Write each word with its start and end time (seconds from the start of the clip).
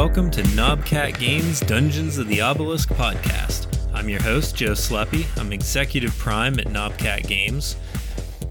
welcome 0.00 0.30
to 0.30 0.42
Knobcat 0.54 1.18
Games 1.18 1.60
Dungeons 1.60 2.16
of 2.16 2.26
the 2.26 2.40
Obelisk 2.40 2.88
podcast. 2.88 3.66
I'm 3.92 4.08
your 4.08 4.22
host, 4.22 4.56
Joe 4.56 4.70
Sleppy. 4.70 5.26
I'm 5.38 5.52
Executive 5.52 6.16
Prime 6.16 6.58
at 6.58 6.68
Knobcat 6.68 7.28
Games. 7.28 7.76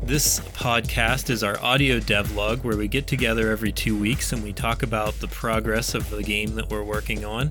This 0.03 0.41
podcast 0.41 1.31
is 1.31 1.43
our 1.43 1.59
audio 1.59 1.99
devlog 1.99 2.63
where 2.63 2.77
we 2.77 2.87
get 2.87 3.07
together 3.07 3.49
every 3.49 3.71
two 3.71 3.97
weeks 3.97 4.31
and 4.31 4.43
we 4.43 4.53
talk 4.53 4.83
about 4.83 5.15
the 5.21 5.27
progress 5.27 5.95
of 5.95 6.07
the 6.11 6.21
game 6.21 6.53
that 6.53 6.69
we're 6.69 6.83
working 6.83 7.25
on, 7.25 7.47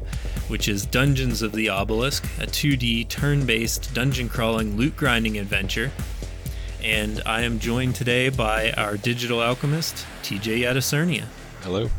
which 0.47 0.69
is 0.69 0.87
Dungeons 0.87 1.43
of 1.43 1.51
the 1.51 1.69
Obelisk, 1.69 2.23
a 2.41 2.47
2D 2.47 3.09
turn 3.09 3.47
based 3.47 3.93
dungeon 3.95 4.29
crawling 4.29 4.77
loot 4.77 4.97
grinding 4.97 5.39
adventure. 5.39 5.91
And 6.85 7.21
I 7.27 7.41
am 7.41 7.59
joined 7.59 7.97
today 7.97 8.29
by 8.29 8.71
our 8.75 8.97
digital 8.97 9.43
alchemist, 9.43 10.07
TJ 10.23 10.61
Yadicernia. 10.61 11.25
Hello. 11.63 11.91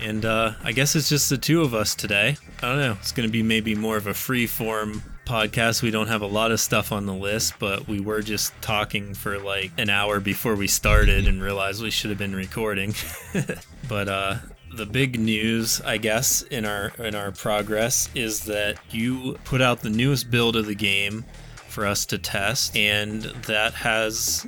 And 0.00 0.24
uh, 0.24 0.52
I 0.62 0.72
guess 0.72 0.96
it's 0.96 1.08
just 1.08 1.30
the 1.30 1.38
two 1.38 1.62
of 1.62 1.74
us 1.74 1.94
today. 1.94 2.36
I 2.62 2.68
don't 2.68 2.78
know. 2.78 2.96
It's 3.00 3.12
going 3.12 3.28
to 3.28 3.32
be 3.32 3.42
maybe 3.42 3.74
more 3.74 3.96
of 3.96 4.06
a 4.06 4.14
free 4.14 4.46
form 4.46 5.02
podcast. 5.24 5.82
We 5.82 5.90
don't 5.90 6.08
have 6.08 6.22
a 6.22 6.26
lot 6.26 6.52
of 6.52 6.60
stuff 6.60 6.92
on 6.92 7.06
the 7.06 7.14
list, 7.14 7.54
but 7.58 7.88
we 7.88 8.00
were 8.00 8.20
just 8.20 8.52
talking 8.60 9.14
for 9.14 9.38
like 9.38 9.72
an 9.78 9.90
hour 9.90 10.20
before 10.20 10.54
we 10.54 10.66
started 10.66 11.26
and 11.26 11.42
realized 11.42 11.82
we 11.82 11.90
should 11.90 12.10
have 12.10 12.18
been 12.18 12.34
recording. 12.34 12.94
but 13.88 14.08
uh, 14.08 14.36
the 14.74 14.86
big 14.86 15.18
news, 15.18 15.80
I 15.80 15.98
guess, 15.98 16.42
in 16.42 16.64
our 16.64 16.92
in 16.98 17.14
our 17.14 17.32
progress 17.32 18.08
is 18.14 18.44
that 18.44 18.78
you 18.90 19.38
put 19.44 19.60
out 19.60 19.80
the 19.80 19.90
newest 19.90 20.30
build 20.30 20.56
of 20.56 20.66
the 20.66 20.74
game 20.74 21.24
for 21.68 21.86
us 21.86 22.06
to 22.06 22.18
test, 22.18 22.76
and 22.76 23.22
that 23.22 23.74
has 23.74 24.46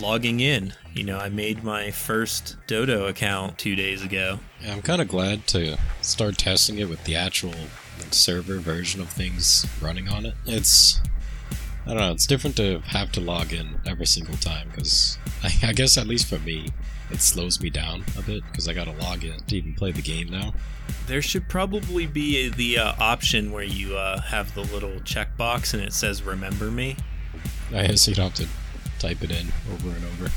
logging 0.00 0.40
in. 0.40 0.72
You 0.98 1.04
know, 1.04 1.18
I 1.18 1.28
made 1.28 1.62
my 1.62 1.92
first 1.92 2.56
Dodo 2.66 3.06
account 3.06 3.56
two 3.56 3.76
days 3.76 4.02
ago. 4.02 4.40
Yeah, 4.60 4.72
I'm 4.72 4.82
kind 4.82 5.00
of 5.00 5.06
glad 5.06 5.46
to 5.46 5.78
start 6.02 6.36
testing 6.38 6.78
it 6.78 6.88
with 6.88 7.04
the 7.04 7.14
actual 7.14 7.54
server 8.10 8.58
version 8.58 9.00
of 9.00 9.08
things 9.08 9.64
running 9.80 10.08
on 10.08 10.26
it. 10.26 10.34
It's, 10.44 11.00
I 11.86 11.90
don't 11.90 11.98
know, 11.98 12.10
it's 12.10 12.26
different 12.26 12.56
to 12.56 12.80
have 12.80 13.12
to 13.12 13.20
log 13.20 13.52
in 13.52 13.78
every 13.86 14.06
single 14.06 14.36
time 14.38 14.70
because 14.70 15.18
I, 15.44 15.52
I 15.68 15.72
guess 15.72 15.96
at 15.96 16.08
least 16.08 16.26
for 16.26 16.40
me, 16.40 16.70
it 17.12 17.20
slows 17.20 17.60
me 17.60 17.70
down 17.70 18.02
a 18.18 18.22
bit 18.22 18.42
because 18.50 18.66
I 18.66 18.72
gotta 18.72 18.90
log 18.90 19.22
in 19.22 19.38
to 19.38 19.56
even 19.56 19.74
play 19.74 19.92
the 19.92 20.02
game 20.02 20.28
now. 20.28 20.52
There 21.06 21.22
should 21.22 21.48
probably 21.48 22.08
be 22.08 22.48
the 22.48 22.76
uh, 22.76 22.94
option 22.98 23.52
where 23.52 23.62
you 23.62 23.96
uh, 23.96 24.20
have 24.20 24.52
the 24.52 24.62
little 24.62 24.98
checkbox 25.02 25.74
and 25.74 25.82
it 25.82 25.92
says 25.92 26.24
"Remember 26.24 26.72
me." 26.72 26.96
I 27.72 27.86
guess 27.86 28.08
you 28.08 28.16
don't 28.16 28.36
have 28.36 28.48
to 28.48 28.52
type 28.98 29.22
it 29.22 29.30
in 29.30 29.46
over 29.72 29.90
and 29.90 30.04
over. 30.04 30.32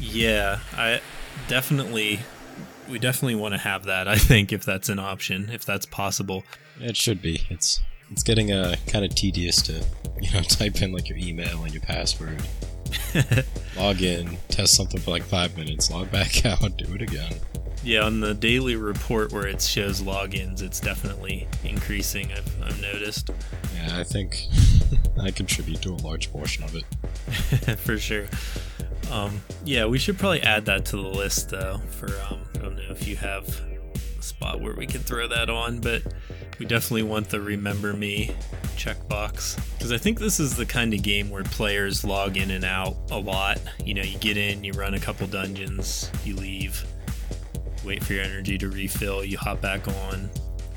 Yeah, 0.00 0.60
I 0.76 1.00
definitely 1.48 2.20
we 2.88 2.98
definitely 2.98 3.34
want 3.34 3.54
to 3.54 3.58
have 3.58 3.84
that. 3.84 4.08
I 4.08 4.16
think 4.16 4.52
if 4.52 4.64
that's 4.64 4.88
an 4.88 4.98
option, 4.98 5.50
if 5.52 5.64
that's 5.64 5.86
possible. 5.86 6.44
It 6.80 6.96
should 6.96 7.20
be. 7.20 7.42
It's 7.50 7.80
it's 8.10 8.22
getting 8.22 8.52
uh, 8.52 8.76
kind 8.86 9.04
of 9.04 9.14
tedious 9.14 9.60
to 9.62 9.84
you 10.20 10.32
know 10.32 10.40
type 10.42 10.80
in 10.82 10.92
like 10.92 11.08
your 11.08 11.18
email 11.18 11.64
and 11.64 11.72
your 11.72 11.82
password, 11.82 12.42
log 13.76 14.02
in, 14.02 14.38
test 14.48 14.74
something 14.74 15.00
for 15.00 15.10
like 15.10 15.24
five 15.24 15.56
minutes, 15.56 15.90
log 15.90 16.10
back 16.10 16.44
out, 16.46 16.76
do 16.76 16.94
it 16.94 17.02
again. 17.02 17.34
Yeah, 17.84 18.02
on 18.02 18.20
the 18.20 18.34
daily 18.34 18.74
report 18.74 19.32
where 19.32 19.46
it 19.46 19.62
shows 19.62 20.02
logins, 20.02 20.62
it's 20.62 20.80
definitely 20.80 21.46
increasing. 21.64 22.32
I've, 22.32 22.62
I've 22.62 22.82
noticed. 22.82 23.30
Yeah, 23.76 23.98
I 23.98 24.02
think 24.02 24.46
I 25.22 25.30
contribute 25.30 25.80
to 25.82 25.90
a 25.90 26.00
large 26.02 26.30
portion 26.32 26.64
of 26.64 26.74
it. 26.74 27.78
for 27.78 27.96
sure. 27.96 28.26
Um, 29.10 29.40
yeah, 29.64 29.86
we 29.86 29.98
should 29.98 30.18
probably 30.18 30.42
add 30.42 30.66
that 30.66 30.84
to 30.86 30.96
the 30.96 31.08
list 31.08 31.50
though. 31.50 31.80
For 31.90 32.08
um, 32.30 32.40
I 32.54 32.58
don't 32.58 32.76
know 32.76 32.90
if 32.90 33.06
you 33.06 33.16
have 33.16 33.48
a 34.18 34.22
spot 34.22 34.60
where 34.60 34.74
we 34.74 34.86
can 34.86 35.00
throw 35.00 35.26
that 35.28 35.48
on, 35.48 35.80
but 35.80 36.02
we 36.58 36.66
definitely 36.66 37.04
want 37.04 37.28
the 37.28 37.40
remember 37.40 37.92
me 37.92 38.34
checkbox 38.76 39.56
because 39.76 39.92
I 39.92 39.98
think 39.98 40.18
this 40.18 40.38
is 40.38 40.56
the 40.56 40.66
kind 40.66 40.92
of 40.94 41.02
game 41.02 41.30
where 41.30 41.44
players 41.44 42.04
log 42.04 42.36
in 42.36 42.50
and 42.50 42.64
out 42.64 42.96
a 43.10 43.18
lot. 43.18 43.58
You 43.84 43.94
know, 43.94 44.02
you 44.02 44.18
get 44.18 44.36
in, 44.36 44.64
you 44.64 44.72
run 44.72 44.94
a 44.94 45.00
couple 45.00 45.26
dungeons, 45.26 46.10
you 46.24 46.36
leave, 46.36 46.84
wait 47.84 48.04
for 48.04 48.12
your 48.12 48.24
energy 48.24 48.58
to 48.58 48.68
refill, 48.68 49.24
you 49.24 49.38
hop 49.38 49.60
back 49.60 49.86
on. 49.88 50.28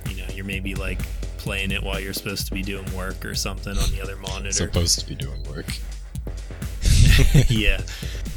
You 0.09 0.17
know, 0.17 0.25
you're 0.33 0.45
maybe 0.45 0.75
like 0.75 0.99
playing 1.37 1.71
it 1.71 1.81
while 1.81 1.99
you're 1.99 2.13
supposed 2.13 2.45
to 2.47 2.53
be 2.53 2.61
doing 2.61 2.85
work 2.95 3.25
or 3.25 3.33
something 3.33 3.75
on 3.77 3.91
the 3.91 4.01
other 4.01 4.15
monitor. 4.17 4.51
Supposed 4.51 4.99
to 4.99 5.07
be 5.07 5.15
doing 5.15 5.43
work. 5.49 5.65
yeah. 7.49 7.81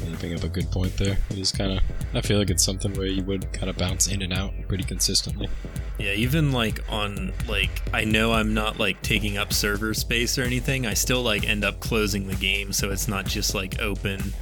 You 0.09 0.17
bring 0.17 0.33
up 0.35 0.43
a 0.43 0.49
good 0.49 0.69
point 0.71 0.95
there. 0.97 1.17
It 1.29 1.37
is 1.37 1.51
kind 1.51 1.73
of. 1.73 1.83
I 2.13 2.21
feel 2.21 2.37
like 2.37 2.49
it's 2.49 2.63
something 2.63 2.93
where 2.93 3.07
you 3.07 3.23
would 3.23 3.51
kind 3.51 3.69
of 3.69 3.77
bounce 3.77 4.07
in 4.07 4.21
and 4.21 4.33
out 4.33 4.53
pretty 4.67 4.83
consistently. 4.83 5.49
Yeah, 5.97 6.11
even 6.11 6.51
like 6.51 6.79
on 6.89 7.33
like 7.47 7.81
I 7.93 8.03
know 8.03 8.33
I'm 8.33 8.53
not 8.53 8.79
like 8.79 9.01
taking 9.01 9.37
up 9.37 9.53
server 9.53 9.93
space 9.93 10.37
or 10.37 10.43
anything. 10.43 10.85
I 10.85 10.93
still 10.93 11.21
like 11.21 11.47
end 11.47 11.63
up 11.63 11.79
closing 11.79 12.27
the 12.27 12.35
game, 12.35 12.73
so 12.73 12.91
it's 12.91 13.07
not 13.07 13.25
just 13.25 13.55
like 13.55 13.81
open 13.81 14.33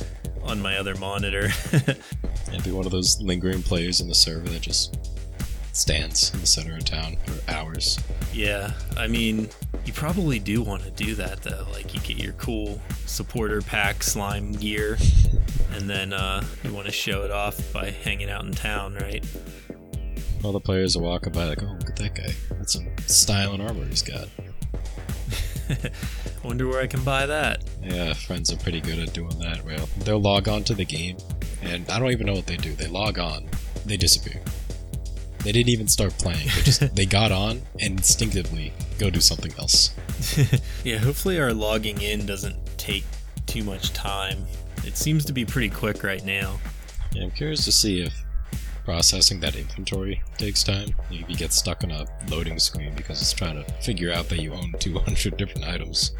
on 0.43 0.61
my 0.61 0.77
other 0.77 0.95
monitor. 0.95 1.49
and 2.51 2.63
be 2.63 2.71
one 2.71 2.85
of 2.85 2.91
those 2.91 3.21
lingering 3.21 3.63
players 3.63 4.01
in 4.01 4.07
the 4.07 4.15
server 4.15 4.49
that 4.49 4.61
just 4.61 4.97
stands 5.73 6.31
in 6.33 6.39
the 6.39 6.47
center 6.47 6.75
of 6.75 6.85
town 6.85 7.17
for 7.25 7.51
hours. 7.51 7.99
Yeah, 8.31 8.71
I 8.95 9.07
mean, 9.07 9.49
you 9.85 9.93
probably 9.93 10.39
do 10.39 10.61
want 10.61 10.83
to 10.83 10.91
do 10.91 11.15
that 11.15 11.41
though. 11.41 11.65
Like 11.71 11.93
you 11.93 11.99
get 12.01 12.17
your 12.17 12.33
cool 12.33 12.79
supporter 13.05 13.61
pack 13.61 14.03
slime 14.03 14.53
gear, 14.53 14.97
and 15.73 15.89
then 15.89 16.13
uh, 16.13 16.43
you 16.63 16.73
want 16.73 16.85
to 16.85 16.91
show 16.91 17.23
it 17.23 17.31
off 17.31 17.73
by 17.73 17.91
hanging 17.91 18.29
out 18.29 18.45
in 18.45 18.51
town, 18.51 18.95
right? 18.95 19.25
All 20.43 20.51
the 20.51 20.59
players 20.59 20.95
are 20.95 21.01
walking 21.01 21.31
by 21.31 21.45
like, 21.45 21.63
oh, 21.63 21.77
look 21.79 21.89
at 21.89 21.95
that 21.97 22.15
guy. 22.15 22.33
That's 22.51 22.73
some 22.73 22.87
style 23.07 23.53
and 23.53 23.61
armor 23.61 23.85
he's 23.85 24.01
got. 24.01 24.27
Wonder 26.43 26.67
where 26.67 26.81
I 26.81 26.87
can 26.87 27.03
buy 27.03 27.25
that. 27.25 27.63
Yeah, 27.81 28.13
friends 28.13 28.51
are 28.51 28.57
pretty 28.57 28.81
good 28.81 28.99
at 28.99 29.13
doing 29.13 29.37
that. 29.39 29.63
Well, 29.65 29.87
they'll 29.99 30.19
log 30.21 30.49
on 30.49 30.63
to 30.65 30.73
the 30.73 30.85
game, 30.85 31.17
and 31.61 31.89
I 31.89 31.99
don't 31.99 32.11
even 32.11 32.27
know 32.27 32.33
what 32.33 32.47
they 32.47 32.57
do. 32.57 32.73
They 32.73 32.87
log 32.87 33.17
on, 33.19 33.49
they 33.85 33.97
disappear. 33.97 34.41
They 35.43 35.51
didn't 35.51 35.69
even 35.69 35.87
start 35.87 36.13
playing. 36.17 36.47
They 36.55 36.61
just 36.61 36.95
they 36.95 37.05
got 37.05 37.31
on 37.31 37.61
and 37.79 37.97
instinctively 37.97 38.73
go 38.97 39.09
do 39.09 39.19
something 39.19 39.51
else. 39.59 39.93
yeah, 40.83 40.97
hopefully 40.97 41.39
our 41.39 41.53
logging 41.53 42.01
in 42.01 42.25
doesn't 42.25 42.55
take 42.77 43.03
too 43.45 43.63
much 43.63 43.93
time. 43.93 44.45
It 44.85 44.97
seems 44.97 45.25
to 45.25 45.33
be 45.33 45.45
pretty 45.45 45.69
quick 45.69 46.03
right 46.03 46.23
now. 46.23 46.59
Yeah, 47.13 47.23
I'm 47.23 47.31
curious 47.31 47.65
to 47.65 47.71
see 47.71 48.01
if 48.01 48.13
processing 48.83 49.39
that 49.39 49.55
inventory 49.55 50.21
takes 50.37 50.63
time. 50.63 50.89
Maybe 51.09 51.25
you 51.29 51.37
get 51.37 51.53
stuck 51.53 51.83
on 51.83 51.91
a 51.91 52.05
loading 52.29 52.59
screen 52.59 52.93
because 52.95 53.21
it's 53.21 53.33
trying 53.33 53.63
to 53.63 53.71
figure 53.81 54.11
out 54.11 54.29
that 54.29 54.39
you 54.39 54.53
own 54.53 54.73
200 54.79 55.37
different 55.37 55.67
items. 55.67 56.11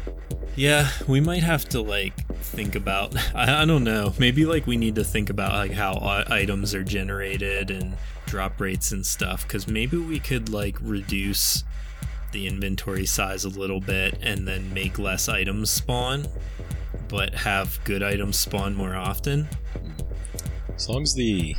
Yeah, 0.56 0.88
we 1.08 1.20
might 1.20 1.42
have 1.42 1.68
to 1.70 1.80
like 1.80 2.14
think 2.38 2.74
about. 2.74 3.14
I, 3.34 3.62
I 3.62 3.64
don't 3.64 3.84
know. 3.84 4.14
Maybe 4.18 4.46
like 4.46 4.66
we 4.66 4.76
need 4.76 4.94
to 4.94 5.04
think 5.04 5.30
about 5.30 5.52
like 5.52 5.72
how 5.72 5.98
items 6.30 6.74
are 6.74 6.84
generated 6.84 7.70
and 7.70 7.96
drop 8.26 8.60
rates 8.60 8.92
and 8.92 9.04
stuff. 9.04 9.42
Because 9.42 9.66
maybe 9.66 9.96
we 9.96 10.20
could 10.20 10.48
like 10.48 10.76
reduce 10.80 11.64
the 12.32 12.46
inventory 12.46 13.06
size 13.06 13.44
a 13.44 13.48
little 13.48 13.80
bit 13.80 14.18
and 14.20 14.46
then 14.46 14.72
make 14.74 14.98
less 14.98 15.28
items 15.28 15.70
spawn, 15.70 16.26
but 17.08 17.34
have 17.34 17.78
good 17.84 18.02
items 18.02 18.38
spawn 18.38 18.74
more 18.74 18.94
often. 18.94 19.48
As 20.74 20.88
long 20.88 21.02
as 21.02 21.14
the 21.14 21.54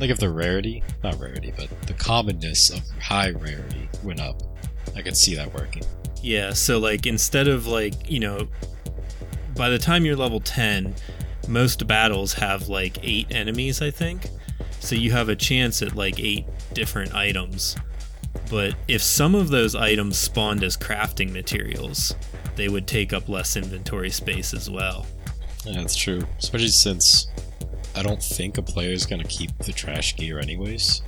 like 0.00 0.10
if 0.10 0.18
the 0.18 0.30
rarity, 0.30 0.82
not 1.02 1.18
rarity, 1.18 1.52
but 1.56 1.68
the 1.82 1.94
commonness 1.94 2.70
of 2.70 2.80
high 3.00 3.30
rarity 3.30 3.88
went 4.02 4.20
up, 4.20 4.42
I 4.94 5.02
could 5.02 5.16
see 5.16 5.34
that 5.34 5.52
working. 5.54 5.82
Yeah, 6.22 6.52
so 6.52 6.78
like 6.78 7.06
instead 7.06 7.48
of 7.48 7.66
like, 7.66 8.10
you 8.10 8.20
know, 8.20 8.48
by 9.54 9.70
the 9.70 9.78
time 9.78 10.04
you're 10.04 10.16
level 10.16 10.40
10, 10.40 10.94
most 11.48 11.86
battles 11.86 12.34
have 12.34 12.68
like 12.68 12.98
8 13.02 13.28
enemies, 13.30 13.80
I 13.80 13.90
think. 13.90 14.28
So 14.80 14.94
you 14.94 15.12
have 15.12 15.28
a 15.28 15.36
chance 15.36 15.80
at 15.82 15.96
like 15.96 16.20
8 16.20 16.44
different 16.74 17.14
items. 17.14 17.76
But 18.50 18.74
if 18.86 19.02
some 19.02 19.34
of 19.34 19.48
those 19.48 19.74
items 19.74 20.18
spawned 20.18 20.62
as 20.62 20.76
crafting 20.76 21.32
materials, 21.32 22.14
they 22.56 22.68
would 22.68 22.86
take 22.86 23.12
up 23.12 23.28
less 23.28 23.56
inventory 23.56 24.10
space 24.10 24.52
as 24.52 24.68
well. 24.68 25.06
Yeah, 25.64 25.80
that's 25.80 25.96
true. 25.96 26.22
Especially 26.38 26.68
since 26.68 27.28
I 27.94 28.02
don't 28.02 28.22
think 28.22 28.58
a 28.58 28.62
player 28.62 28.90
is 28.90 29.06
going 29.06 29.22
to 29.22 29.28
keep 29.28 29.56
the 29.58 29.72
trash 29.72 30.16
gear 30.16 30.38
anyways. 30.38 31.02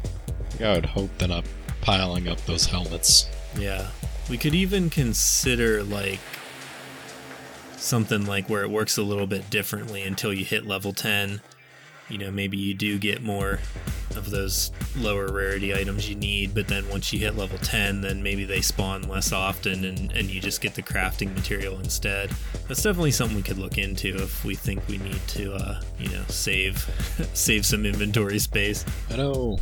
I 0.61 0.73
would 0.73 0.87
hope 0.87 1.11
they're 1.19 1.29
not 1.29 1.45
piling 1.81 2.29
up 2.29 2.45
those 2.47 2.67
helmets. 2.67 3.29
Yeah. 3.59 3.89
We 4.29 4.39
could 4.39 4.55
even 4.55 4.91
consider 4.91 5.83
like 5.83 6.21
something 7.77 8.27
like 8.27 8.49
where 8.49 8.63
it 8.63 8.71
works 8.71 8.99
a 8.99 9.03
little 9.03 9.27
bit 9.27 9.49
differently 9.51 10.03
until 10.03 10.33
you 10.33 10.45
hit 10.45 10.67
level 10.67 10.93
10 10.93 11.41
you 12.09 12.19
know, 12.19 12.31
maybe 12.31 12.57
you 12.57 12.75
do 12.75 12.99
get 12.99 13.23
more 13.23 13.61
of 14.17 14.31
those 14.31 14.73
lower 14.97 15.29
rarity 15.29 15.75
items 15.75 16.09
you 16.09 16.15
need, 16.17 16.55
but 16.55 16.69
then 16.69 16.89
once 16.89 17.13
you 17.13 17.19
hit 17.19 17.37
level 17.37 17.59
10, 17.59 18.01
then 18.01 18.23
maybe 18.23 18.45
they 18.45 18.61
spawn 18.61 19.03
less 19.03 19.33
often 19.33 19.85
and, 19.85 20.13
and 20.13 20.31
you 20.31 20.41
just 20.41 20.61
get 20.61 20.75
the 20.75 20.83
crafting 20.83 21.35
material 21.35 21.79
instead. 21.79 22.31
That's 22.67 22.83
definitely 22.83 23.11
something 23.13 23.37
we 23.37 23.43
could 23.43 23.59
look 23.59 23.79
into 23.79 24.17
if 24.17 24.45
we 24.45 24.55
think 24.55 24.87
we 24.89 24.99
need 24.99 25.21
to, 25.29 25.55
uh, 25.55 25.81
you 25.99 26.09
know, 26.11 26.23
save 26.29 26.79
save 27.35 27.65
some 27.67 27.85
inventory 27.87 28.39
space. 28.39 28.85
I 29.11 29.17
know 29.17 29.59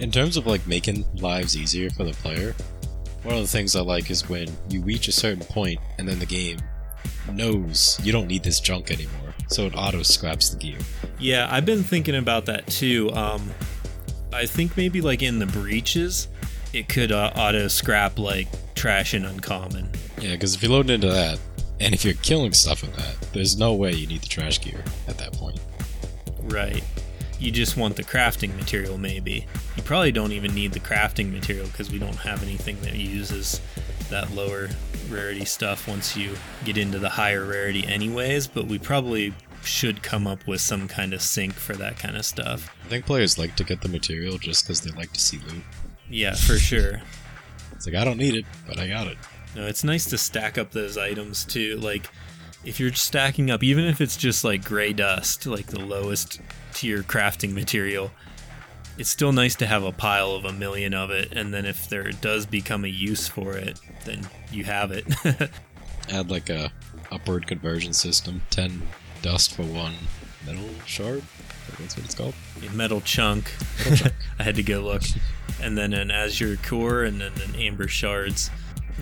In 0.00 0.10
terms 0.10 0.36
of 0.36 0.46
like 0.46 0.66
making 0.66 1.04
lives 1.14 1.56
easier 1.56 1.90
for 1.90 2.04
the 2.04 2.12
player, 2.12 2.54
one 3.22 3.36
of 3.36 3.40
the 3.42 3.48
things 3.48 3.76
I 3.76 3.80
like 3.82 4.10
is 4.10 4.28
when 4.28 4.48
you 4.68 4.82
reach 4.82 5.06
a 5.08 5.12
certain 5.12 5.44
point 5.44 5.78
and 5.98 6.08
then 6.08 6.18
the 6.18 6.26
game 6.26 6.58
knows 7.32 7.98
you 8.02 8.12
don't 8.12 8.26
need 8.26 8.42
this 8.42 8.58
junk 8.60 8.90
anymore, 8.90 9.34
so 9.48 9.66
it 9.66 9.74
auto 9.76 10.02
scraps 10.02 10.50
the 10.50 10.56
gear. 10.56 10.78
Yeah, 11.18 11.46
I've 11.50 11.64
been 11.64 11.84
thinking 11.84 12.16
about 12.16 12.46
that 12.46 12.66
too. 12.66 13.10
Um, 13.12 13.50
I 14.32 14.46
think 14.46 14.76
maybe 14.76 15.00
like 15.00 15.22
in 15.22 15.38
the 15.38 15.46
breaches, 15.46 16.28
it 16.72 16.88
could 16.88 17.12
uh, 17.12 17.32
auto 17.36 17.68
scrap 17.68 18.18
like 18.18 18.48
trash 18.74 19.14
and 19.14 19.26
uncommon. 19.26 19.90
Yeah, 20.18 20.32
because 20.32 20.54
if 20.54 20.62
you 20.62 20.70
load 20.70 20.90
into 20.90 21.08
that, 21.08 21.38
and 21.80 21.94
if 21.94 22.04
you're 22.04 22.14
killing 22.14 22.52
stuff 22.52 22.82
with 22.82 22.94
that, 22.96 23.20
there's 23.32 23.56
no 23.56 23.74
way 23.74 23.92
you 23.92 24.06
need 24.06 24.22
the 24.22 24.28
trash 24.28 24.60
gear 24.60 24.82
at 25.08 25.18
that 25.18 25.32
point. 25.32 25.60
Right. 26.42 26.82
You 27.38 27.50
just 27.50 27.76
want 27.76 27.96
the 27.96 28.04
crafting 28.04 28.54
material, 28.56 28.98
maybe. 28.98 29.46
You 29.76 29.82
probably 29.82 30.12
don't 30.12 30.32
even 30.32 30.54
need 30.54 30.72
the 30.72 30.80
crafting 30.80 31.32
material 31.32 31.66
because 31.66 31.90
we 31.90 31.98
don't 31.98 32.16
have 32.16 32.42
anything 32.42 32.80
that 32.82 32.94
uses 32.94 33.60
that 34.10 34.30
lower 34.30 34.68
rarity 35.10 35.44
stuff 35.44 35.88
once 35.88 36.16
you 36.16 36.36
get 36.64 36.78
into 36.78 37.00
the 37.00 37.08
higher 37.08 37.44
rarity, 37.44 37.84
anyways. 37.86 38.46
But 38.46 38.66
we 38.66 38.78
probably 38.78 39.34
should 39.66 40.02
come 40.02 40.26
up 40.26 40.46
with 40.46 40.60
some 40.60 40.88
kind 40.88 41.12
of 41.12 41.22
sink 41.22 41.54
for 41.54 41.74
that 41.74 41.98
kind 41.98 42.16
of 42.16 42.24
stuff. 42.24 42.74
I 42.84 42.88
think 42.88 43.06
players 43.06 43.38
like 43.38 43.56
to 43.56 43.64
get 43.64 43.80
the 43.80 43.88
material 43.88 44.38
just 44.38 44.64
because 44.64 44.80
they 44.80 44.90
like 44.90 45.12
to 45.12 45.20
see 45.20 45.38
loot. 45.38 45.64
Yeah, 46.08 46.34
for 46.34 46.58
sure. 46.58 47.02
It's 47.72 47.86
like, 47.86 47.94
I 47.94 48.04
don't 48.04 48.18
need 48.18 48.34
it, 48.34 48.44
but 48.66 48.78
I 48.78 48.88
got 48.88 49.06
it. 49.06 49.18
No, 49.56 49.66
it's 49.66 49.84
nice 49.84 50.04
to 50.06 50.18
stack 50.18 50.56
up 50.58 50.70
those 50.72 50.96
items 50.96 51.44
too. 51.44 51.76
Like, 51.76 52.08
if 52.64 52.78
you're 52.78 52.92
stacking 52.92 53.50
up, 53.50 53.62
even 53.62 53.84
if 53.84 54.00
it's 54.00 54.16
just 54.16 54.44
like 54.44 54.64
gray 54.64 54.92
dust, 54.92 55.46
like 55.46 55.66
the 55.66 55.80
lowest 55.80 56.40
tier 56.72 57.02
crafting 57.02 57.52
material, 57.52 58.12
it's 58.98 59.10
still 59.10 59.32
nice 59.32 59.54
to 59.56 59.66
have 59.66 59.82
a 59.82 59.92
pile 59.92 60.32
of 60.32 60.44
a 60.44 60.52
million 60.52 60.94
of 60.94 61.10
it. 61.10 61.32
And 61.32 61.52
then 61.52 61.64
if 61.66 61.88
there 61.88 62.10
does 62.10 62.46
become 62.46 62.84
a 62.84 62.88
use 62.88 63.26
for 63.28 63.56
it, 63.56 63.80
then 64.04 64.28
you 64.50 64.64
have 64.64 64.92
it. 64.92 65.06
Add 66.08 66.30
like 66.30 66.50
a 66.50 66.72
upward 67.10 67.46
conversion 67.46 67.92
system 67.92 68.42
10 68.50 68.82
dust 69.22 69.54
for 69.54 69.62
one 69.62 69.94
metal 70.44 70.68
shard. 70.86 71.22
That's 71.78 71.96
what 71.96 72.04
it's 72.04 72.14
called. 72.14 72.34
A 72.66 72.70
metal 72.72 73.00
chunk. 73.00 73.52
I 74.38 74.42
had 74.42 74.56
to 74.56 74.62
go 74.62 74.80
look. 74.80 75.02
And 75.60 75.78
then 75.78 75.92
an 75.94 76.10
azure 76.10 76.56
core 76.56 77.04
and 77.04 77.20
then 77.20 77.32
an 77.48 77.54
amber 77.56 77.88
shards. 77.88 78.50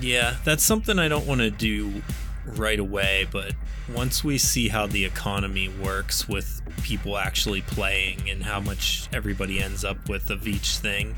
Yeah, 0.01 0.37
that's 0.45 0.63
something 0.63 0.99
I 0.99 1.09
don't 1.09 1.27
want 1.27 1.41
to 1.41 1.51
do 1.51 2.03
right 2.47 2.79
away, 2.79 3.27
but 3.31 3.55
once 3.93 4.23
we 4.23 4.39
see 4.39 4.69
how 4.69 4.87
the 4.87 5.05
economy 5.05 5.69
works 5.69 6.29
with 6.29 6.63
people 6.83 7.17
actually 7.17 7.63
playing 7.63 8.29
and 8.29 8.45
how 8.45 8.61
much 8.61 9.09
everybody 9.13 9.63
ends 9.63 9.85
up 9.85 10.09
with 10.09 10.31
of 10.31 10.47
each 10.47 10.79
thing, 10.79 11.17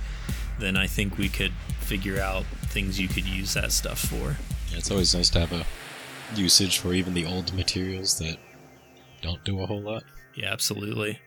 then 0.59 0.77
I 0.77 0.87
think 0.87 1.19
we 1.19 1.29
could 1.29 1.53
figure 1.81 2.21
out 2.21 2.45
things 2.67 2.99
you 2.99 3.09
could 3.09 3.27
use 3.27 3.55
that 3.55 3.73
stuff 3.73 3.99
for. 3.99 4.37
Yeah, 4.71 4.79
it's 4.79 4.91
always 4.91 5.15
nice 5.15 5.31
to 5.31 5.41
have 5.41 5.53
a 5.53 5.67
usage 6.35 6.79
for 6.79 6.95
even 6.95 7.15
the 7.15 7.27
old 7.27 7.53
materials 7.53 8.19
that 8.19 8.39
don't 9.23 9.43
do 9.45 9.63
a 9.63 9.67
whole 9.67 9.81
lot. 9.81 10.05
Yeah, 10.35 10.53
absolutely. 10.53 11.21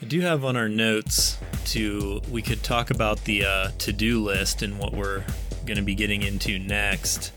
I 0.00 0.06
do 0.06 0.20
have 0.20 0.44
on 0.44 0.56
our 0.56 0.68
notes 0.68 1.38
to 1.66 2.20
we 2.30 2.42
could 2.42 2.62
talk 2.62 2.90
about 2.90 3.22
the 3.24 3.44
uh, 3.44 3.68
to-do 3.78 4.22
list 4.22 4.62
and 4.62 4.78
what 4.78 4.92
we're 4.92 5.24
going 5.66 5.76
to 5.76 5.82
be 5.82 5.94
getting 5.94 6.22
into 6.22 6.58
next 6.58 7.32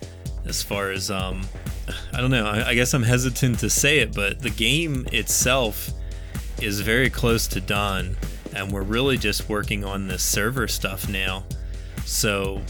as 0.46 0.64
far 0.64 0.92
as 0.92 1.12
um 1.12 1.42
I 2.14 2.20
don't 2.20 2.32
know. 2.32 2.46
I, 2.46 2.70
I 2.70 2.74
guess 2.76 2.94
I'm 2.94 3.04
hesitant 3.04 3.60
to 3.60 3.70
say 3.70 4.00
it, 4.00 4.14
but 4.14 4.40
the 4.40 4.50
game 4.50 5.08
itself 5.12 5.90
is 6.62 6.82
very 6.82 7.10
close 7.10 7.48
to 7.48 7.62
done, 7.62 8.18
and 8.54 8.72
we're 8.72 8.82
really 8.82 9.18
just 9.18 9.48
working 9.48 9.86
on 9.86 10.08
this 10.08 10.24
server 10.24 10.68
stuff 10.68 11.08
now. 11.08 11.46
So, 12.06 12.62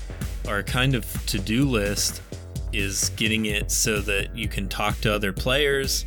our 0.48 0.62
kind 0.62 0.94
of 0.96 1.26
to 1.28 1.40
do 1.40 1.66
list 1.66 2.22
is 2.74 3.10
getting 3.16 3.46
it 3.46 3.72
so 3.72 4.00
that 4.02 4.36
you 4.36 4.48
can 4.48 4.68
talk 4.68 5.00
to 5.02 5.14
other 5.14 5.34
players, 5.34 6.06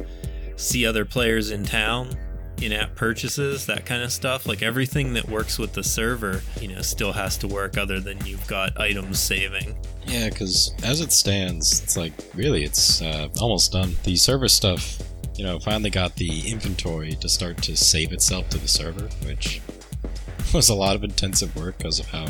see 0.61 0.87
other 0.87 1.05
players 1.05 1.51
in 1.51 1.65
town, 1.65 2.17
in 2.61 2.73
app 2.73 2.95
purchases, 2.95 3.67
that 3.67 3.87
kind 3.87 4.03
of 4.03 4.13
stuff. 4.13 4.47
Like 4.47 4.63
everything 4.63 5.15
that 5.15 5.29
works 5.29 5.59
with 5.59 5.73
the 5.73 5.83
server, 5.83 6.43
you 6.61 6.69
know, 6.69 6.83
still 6.83 7.13
has 7.13 7.37
to 7.39 7.49
work 7.49 7.79
other 7.79 8.01
than 8.01 8.25
you've 8.27 8.47
got 8.47 8.79
items 8.79 9.19
saving. 9.19 9.77
Yeah, 10.07 10.29
because 10.29 10.75
as 10.83 11.01
it 11.01 11.13
stands, 11.13 11.83
it's 11.83 11.97
like 11.97 12.13
really 12.35 12.65
it's 12.65 13.03
uh, 13.03 13.29
almost 13.41 13.73
done. 13.73 13.97
The 14.05 14.17
server 14.17 14.49
stuff, 14.49 14.99
you 15.37 15.45
know, 15.45 15.59
finally 15.59 15.91
got 15.91 16.17
the 16.17 16.51
inventory 16.51 17.15
to 17.15 17.29
start 17.29 17.59
to 17.63 17.77
save 17.77 18.13
itself 18.13 18.49
to 18.51 18.59
the 18.59 18.69
server, 18.69 19.09
which 19.27 19.61
was 20.55 20.69
a 20.69 20.75
lot 20.75 20.95
of 20.95 21.05
intensive 21.05 21.55
work 21.57 21.79
because 21.79 21.99
of 21.99 22.07
how 22.07 22.27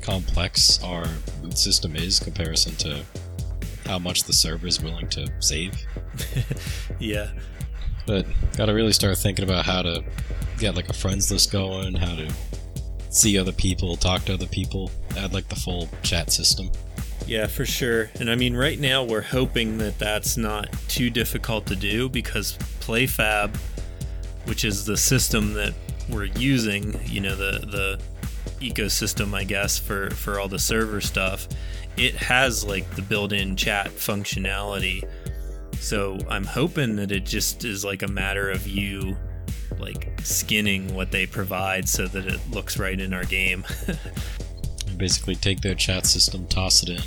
complex 0.00 0.82
our 0.82 1.06
system 1.54 1.94
is 1.94 2.18
comparison 2.18 2.74
to 2.76 3.02
how 3.90 3.98
much 3.98 4.22
the 4.22 4.32
server 4.32 4.68
is 4.68 4.80
willing 4.80 5.08
to 5.08 5.28
save. 5.40 5.74
yeah. 7.00 7.32
But 8.06 8.24
gotta 8.56 8.72
really 8.72 8.92
start 8.92 9.18
thinking 9.18 9.44
about 9.44 9.66
how 9.66 9.82
to 9.82 10.04
get 10.58 10.76
like 10.76 10.88
a 10.88 10.92
friends 10.92 11.30
list 11.32 11.50
going, 11.50 11.94
how 11.94 12.14
to 12.14 12.32
see 13.08 13.36
other 13.36 13.50
people, 13.50 13.96
talk 13.96 14.24
to 14.26 14.34
other 14.34 14.46
people, 14.46 14.92
add 15.16 15.32
like 15.32 15.48
the 15.48 15.56
full 15.56 15.88
chat 16.02 16.30
system. 16.30 16.70
Yeah, 17.26 17.48
for 17.48 17.66
sure. 17.66 18.10
And 18.20 18.30
I 18.30 18.36
mean, 18.36 18.56
right 18.56 18.78
now 18.78 19.02
we're 19.02 19.22
hoping 19.22 19.78
that 19.78 19.98
that's 19.98 20.36
not 20.36 20.72
too 20.86 21.10
difficult 21.10 21.66
to 21.66 21.74
do 21.74 22.08
because 22.08 22.56
PlayFab, 22.78 23.56
which 24.44 24.64
is 24.64 24.84
the 24.84 24.96
system 24.96 25.54
that 25.54 25.74
we're 26.08 26.24
using, 26.26 26.98
you 27.06 27.20
know, 27.20 27.34
the 27.34 27.58
the 27.66 28.00
ecosystem, 28.60 29.34
I 29.34 29.44
guess, 29.44 29.78
for 29.78 30.10
for 30.10 30.38
all 30.38 30.48
the 30.48 30.58
server 30.58 31.00
stuff, 31.00 31.48
it 31.96 32.14
has 32.16 32.64
like 32.64 32.88
the 32.94 33.02
built-in 33.02 33.56
chat 33.56 33.88
functionality. 33.88 35.02
So 35.78 36.18
I'm 36.28 36.44
hoping 36.44 36.96
that 36.96 37.10
it 37.10 37.24
just 37.24 37.64
is 37.64 37.84
like 37.84 38.02
a 38.02 38.08
matter 38.08 38.50
of 38.50 38.66
you 38.66 39.16
like 39.78 40.12
skinning 40.22 40.94
what 40.94 41.10
they 41.10 41.26
provide 41.26 41.88
so 41.88 42.06
that 42.06 42.26
it 42.26 42.40
looks 42.50 42.78
right 42.78 43.00
in 43.00 43.14
our 43.14 43.24
game. 43.24 43.64
basically 45.00 45.34
take 45.34 45.62
their 45.62 45.74
chat 45.74 46.04
system, 46.04 46.46
toss 46.48 46.82
it 46.82 46.90
in, 46.90 47.02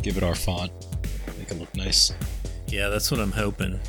give 0.00 0.16
it 0.16 0.22
our 0.22 0.34
font, 0.34 0.70
make 1.38 1.50
it 1.50 1.58
look 1.58 1.74
nice. 1.74 2.12
Yeah, 2.68 2.88
that's 2.88 3.10
what 3.10 3.18
I'm 3.20 3.32
hoping. 3.32 3.80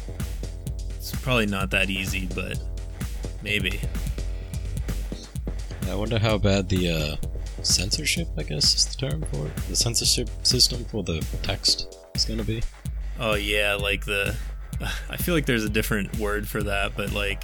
It's 0.98 1.12
probably 1.22 1.46
not 1.46 1.70
that 1.70 1.90
easy, 1.90 2.28
but 2.34 2.60
maybe. 3.44 3.80
I 5.90 5.96
wonder 5.96 6.20
how 6.20 6.38
bad 6.38 6.70
the 6.70 6.90
uh, 6.90 7.16
censorship, 7.62 8.28
I 8.38 8.44
guess 8.44 8.76
is 8.76 8.86
the 8.86 9.10
term 9.10 9.22
for 9.32 9.48
it, 9.48 9.56
the 9.70 9.76
censorship 9.76 10.30
system 10.44 10.86
for 10.86 11.04
the 11.04 11.26
text 11.42 11.98
is 12.16 12.26
going 12.26 12.40
to 12.40 12.46
be. 12.46 12.64
Oh 13.20 13.36
yeah, 13.36 13.76
like 13.76 14.06
the 14.06 14.36
I 15.10 15.18
feel 15.18 15.36
like 15.36 15.46
there's 15.46 15.64
a 15.64 15.70
different 15.70 16.18
word 16.18 16.48
for 16.48 16.64
that, 16.64 16.94
but 16.96 17.12
like 17.14 17.44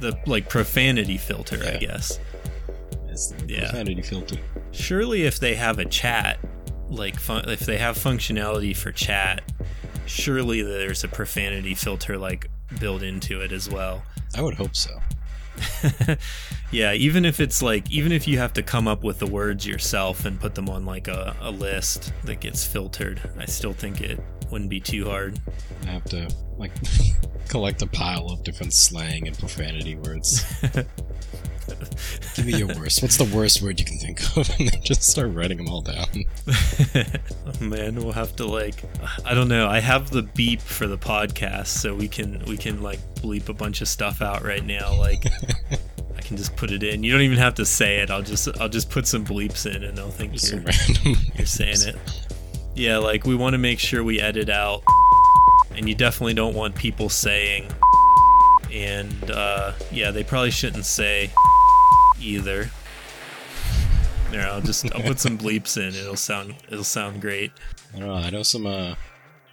the 0.00 0.18
like 0.26 0.48
profanity 0.48 1.16
filter, 1.16 1.58
yeah. 1.58 1.74
I 1.74 1.76
guess. 1.78 2.18
It's 3.08 3.28
the 3.28 3.46
yeah. 3.46 3.60
profanity 3.70 4.02
filter. 4.02 4.36
Surely, 4.72 5.22
if 5.22 5.38
they 5.38 5.54
have 5.54 5.78
a 5.78 5.84
chat, 5.84 6.38
like 6.90 7.18
fun- 7.18 7.48
if 7.48 7.60
they 7.60 7.78
have 7.78 7.96
functionality 7.96 8.76
for 8.76 8.92
chat, 8.92 9.42
surely 10.06 10.62
there's 10.62 11.04
a 11.04 11.08
profanity 11.08 11.74
filter 11.74 12.18
like 12.18 12.48
built 12.78 13.02
into 13.02 13.40
it 13.40 13.52
as 13.52 13.70
well. 13.70 14.02
I 14.34 14.42
would 14.42 14.54
hope 14.54 14.76
so. 14.76 14.90
yeah, 16.70 16.92
even 16.92 17.24
if 17.24 17.40
it's 17.40 17.62
like, 17.62 17.90
even 17.90 18.12
if 18.12 18.26
you 18.28 18.38
have 18.38 18.52
to 18.54 18.62
come 18.62 18.86
up 18.88 19.02
with 19.02 19.18
the 19.18 19.26
words 19.26 19.66
yourself 19.66 20.24
and 20.24 20.40
put 20.40 20.54
them 20.54 20.68
on 20.68 20.84
like 20.84 21.08
a, 21.08 21.36
a 21.40 21.50
list 21.50 22.12
that 22.24 22.40
gets 22.40 22.66
filtered, 22.66 23.20
I 23.38 23.46
still 23.46 23.72
think 23.72 24.00
it 24.00 24.20
wouldn't 24.50 24.70
be 24.70 24.80
too 24.80 25.06
hard. 25.06 25.40
I 25.86 25.90
have 25.90 26.04
to 26.04 26.28
like 26.58 26.72
collect 27.48 27.82
a 27.82 27.86
pile 27.86 28.26
of 28.26 28.44
different 28.44 28.72
slang 28.72 29.26
and 29.26 29.38
profanity 29.38 29.96
words. 29.96 30.44
Give 32.36 32.46
me 32.46 32.58
your 32.58 32.68
worst. 32.68 33.02
What's 33.02 33.16
the 33.16 33.24
worst 33.24 33.60
word 33.60 33.80
you 33.80 33.86
can 33.86 33.98
think 33.98 34.20
of? 34.36 34.48
And 34.58 34.68
then 34.68 34.82
just 34.82 35.02
start 35.02 35.32
writing 35.32 35.58
them 35.58 35.68
all 35.68 35.80
down. 35.80 36.06
oh 36.46 37.64
man, 37.64 37.96
we'll 37.96 38.12
have 38.12 38.36
to 38.36 38.46
like 38.46 38.84
I 39.24 39.34
don't 39.34 39.48
know. 39.48 39.68
I 39.68 39.80
have 39.80 40.10
the 40.10 40.22
beep 40.22 40.60
for 40.60 40.86
the 40.86 40.98
podcast, 40.98 41.68
so 41.68 41.94
we 41.94 42.08
can 42.08 42.42
we 42.46 42.56
can 42.56 42.82
like 42.82 43.00
bleep 43.16 43.48
a 43.48 43.52
bunch 43.52 43.80
of 43.80 43.88
stuff 43.88 44.22
out 44.22 44.44
right 44.44 44.64
now. 44.64 44.94
Like 44.94 45.26
I 46.16 46.20
can 46.20 46.36
just 46.36 46.54
put 46.56 46.70
it 46.70 46.82
in. 46.82 47.02
You 47.02 47.12
don't 47.12 47.22
even 47.22 47.38
have 47.38 47.54
to 47.54 47.66
say 47.66 47.98
it. 47.98 48.10
I'll 48.10 48.22
just 48.22 48.48
I'll 48.60 48.68
just 48.68 48.90
put 48.90 49.06
some 49.06 49.24
bleeps 49.24 49.66
in 49.66 49.82
and 49.82 49.98
they'll 49.98 50.10
think 50.10 50.40
you're, 50.48 50.62
you're 51.34 51.46
saying 51.46 51.82
it. 51.82 51.96
Yeah, 52.76 52.98
like 52.98 53.24
we 53.24 53.34
want 53.34 53.54
to 53.54 53.58
make 53.58 53.78
sure 53.78 54.04
we 54.04 54.20
edit 54.20 54.50
out 54.50 54.82
and 55.74 55.88
you 55.88 55.94
definitely 55.94 56.34
don't 56.34 56.54
want 56.54 56.74
people 56.74 57.08
saying 57.08 57.70
and 58.72 59.30
uh, 59.30 59.72
yeah, 59.90 60.10
they 60.10 60.22
probably 60.24 60.50
shouldn't 60.50 60.84
say 60.84 61.30
either. 62.20 62.70
There, 64.30 64.46
I'll 64.46 64.60
just 64.60 64.92
I'll 64.94 65.02
put 65.02 65.18
some 65.18 65.38
bleeps 65.38 65.76
in. 65.76 65.94
It'll 65.94 66.16
sound 66.16 66.54
it'll 66.68 66.84
sound 66.84 67.20
great. 67.20 67.52
I 67.94 67.98
don't 68.00 68.08
know. 68.08 68.14
I 68.14 68.30
know 68.30 68.42
some 68.42 68.66
uh, 68.66 68.94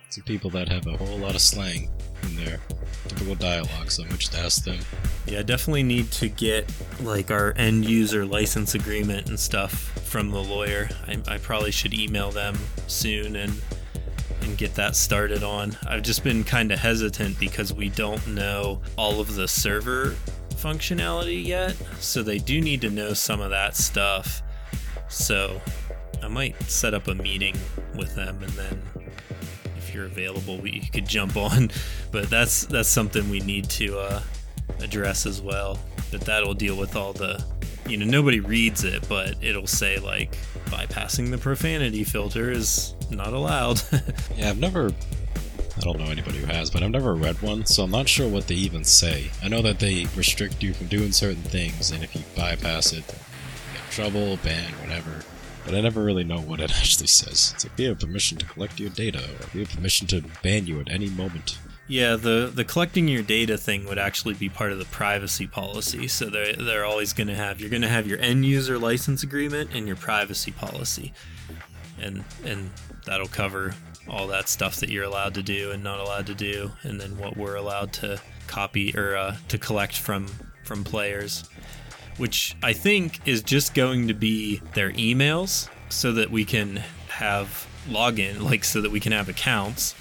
some 0.09 0.23
people 0.23 0.49
that 0.51 0.67
have 0.69 0.87
a 0.87 0.97
whole 0.97 1.17
lot 1.17 1.35
of 1.35 1.41
slang 1.41 1.89
in 2.23 2.35
their 2.35 2.59
typical 3.07 3.35
dialogue, 3.35 3.91
so 3.91 4.03
I'm 4.03 4.17
just 4.17 4.35
ask 4.35 4.63
them. 4.63 4.79
Yeah, 5.25 5.39
I 5.39 5.43
definitely 5.43 5.83
need 5.83 6.11
to 6.13 6.29
get 6.29 6.71
like 7.01 7.31
our 7.31 7.53
end 7.55 7.85
user 7.85 8.25
license 8.25 8.75
agreement 8.75 9.29
and 9.29 9.39
stuff 9.39 9.73
from 10.07 10.31
the 10.31 10.43
lawyer. 10.43 10.89
I, 11.07 11.17
I 11.27 11.37
probably 11.37 11.71
should 11.71 11.93
email 11.93 12.31
them 12.31 12.57
soon 12.87 13.35
and 13.35 13.53
and 14.41 14.57
get 14.57 14.75
that 14.75 14.95
started 14.95 15.41
on. 15.41 15.77
I've 15.87 16.03
just 16.03 16.23
been 16.23 16.43
kind 16.43 16.71
of 16.71 16.79
hesitant 16.79 17.39
because 17.39 17.73
we 17.73 17.89
don't 17.89 18.25
know 18.27 18.81
all 18.97 19.21
of 19.21 19.35
the 19.35 19.47
server 19.47 20.15
functionality 20.55 21.43
yet, 21.45 21.75
so 21.99 22.23
they 22.23 22.39
do 22.39 22.59
need 22.59 22.81
to 22.81 22.89
know 22.89 23.13
some 23.13 23.39
of 23.39 23.51
that 23.51 23.75
stuff. 23.75 24.41
So 25.07 25.61
I 26.21 26.27
might 26.27 26.61
set 26.63 26.93
up 26.93 27.07
a 27.07 27.15
meeting 27.15 27.55
with 27.95 28.15
them 28.15 28.41
and 28.41 28.51
then 28.53 28.81
you're 29.93 30.05
available 30.05 30.57
we 30.57 30.79
could 30.93 31.07
jump 31.07 31.37
on. 31.37 31.71
But 32.11 32.29
that's 32.29 32.65
that's 32.67 32.89
something 32.89 33.27
we 33.31 33.39
need 33.39 33.69
to 33.71 33.97
uh, 33.97 34.21
address 34.79 35.25
as 35.25 35.41
well. 35.41 35.79
But 36.11 36.21
that'll 36.21 36.53
deal 36.53 36.77
with 36.77 36.95
all 36.95 37.11
the 37.11 37.43
you 37.87 37.97
know, 37.97 38.05
nobody 38.05 38.39
reads 38.39 38.83
it, 38.83 39.07
but 39.09 39.35
it'll 39.41 39.67
say 39.67 39.99
like 39.99 40.37
bypassing 40.67 41.31
the 41.31 41.37
profanity 41.37 42.03
filter 42.03 42.51
is 42.51 42.95
not 43.09 43.33
allowed. 43.33 43.81
Yeah, 44.37 44.49
I've 44.49 44.59
never. 44.59 44.91
I 45.75 45.79
don't 45.81 45.99
know 45.99 46.05
anybody 46.05 46.37
who 46.37 46.45
has, 46.47 46.69
but 46.69 46.83
I've 46.83 46.91
never 46.91 47.15
read 47.15 47.41
one, 47.41 47.65
so 47.65 47.83
I'm 47.83 47.91
not 47.91 48.07
sure 48.07 48.27
what 48.27 48.47
they 48.47 48.55
even 48.55 48.83
say. 48.83 49.31
I 49.43 49.47
know 49.47 49.61
that 49.63 49.79
they 49.79 50.05
restrict 50.15 50.61
you 50.61 50.73
from 50.73 50.87
doing 50.87 51.11
certain 51.11 51.41
things, 51.41 51.91
and 51.91 52.03
if 52.03 52.15
you 52.15 52.21
bypass 52.35 52.93
it, 52.93 52.97
you 52.97 53.79
get 53.79 53.91
trouble, 53.91 54.37
ban, 54.43 54.71
whatever. 54.73 55.23
But 55.65 55.75
I 55.75 55.81
never 55.81 56.03
really 56.03 56.23
know 56.23 56.39
what 56.39 56.59
it 56.59 56.71
actually 56.77 57.07
says. 57.07 57.53
It's 57.55 57.65
like 57.65 57.77
we 57.77 57.85
have 57.85 57.99
permission 57.99 58.37
to 58.39 58.45
collect 58.45 58.79
your 58.79 58.89
data, 58.89 59.19
or 59.19 59.47
we 59.53 59.61
have 59.61 59.69
permission 59.69 60.07
to 60.07 60.23
ban 60.41 60.67
you 60.67 60.79
at 60.79 60.91
any 60.91 61.09
moment. 61.09 61.57
Yeah, 61.87 62.15
the 62.15 62.51
the 62.53 62.63
collecting 62.63 63.07
your 63.07 63.23
data 63.23 63.57
thing 63.57 63.85
would 63.85 63.97
actually 63.97 64.35
be 64.35 64.49
part 64.49 64.71
of 64.71 64.79
the 64.79 64.85
privacy 64.85 65.47
policy. 65.47 66.07
So 66.07 66.25
they're 66.25 66.53
they're 66.53 66.85
always 66.85 67.13
going 67.13 67.27
to 67.27 67.35
have 67.35 67.59
you're 67.59 67.69
going 67.69 67.81
to 67.81 67.89
have 67.89 68.07
your 68.07 68.19
end 68.19 68.45
user 68.45 68.77
license 68.77 69.23
agreement 69.23 69.71
and 69.73 69.85
your 69.85 69.97
privacy 69.97 70.51
policy, 70.51 71.13
and 71.99 72.23
and 72.45 72.71
that'll 73.05 73.27
cover 73.27 73.75
all 74.07 74.27
that 74.27 74.49
stuff 74.49 74.77
that 74.77 74.89
you're 74.89 75.03
allowed 75.03 75.33
to 75.33 75.43
do 75.43 75.71
and 75.71 75.83
not 75.83 75.99
allowed 75.99 76.25
to 76.27 76.33
do, 76.33 76.71
and 76.83 76.99
then 76.99 77.17
what 77.17 77.35
we're 77.37 77.55
allowed 77.55 77.91
to 77.93 78.21
copy 78.47 78.95
or 78.95 79.15
uh, 79.15 79.35
to 79.49 79.57
collect 79.57 79.97
from 79.97 80.27
from 80.63 80.83
players, 80.85 81.43
which 82.17 82.55
I 82.63 82.73
think 82.73 83.27
is 83.27 83.41
just 83.41 83.73
going 83.73 84.07
to 84.07 84.13
be 84.13 84.61
their 84.73 84.91
emails, 84.91 85.69
so 85.89 86.11
that 86.13 86.31
we 86.31 86.45
can 86.45 86.83
have 87.09 87.67
login, 87.87 88.41
like 88.41 88.63
so 88.63 88.81
that 88.81 88.91
we 88.91 88.99
can 88.99 89.11
have 89.11 89.29
accounts 89.29 89.95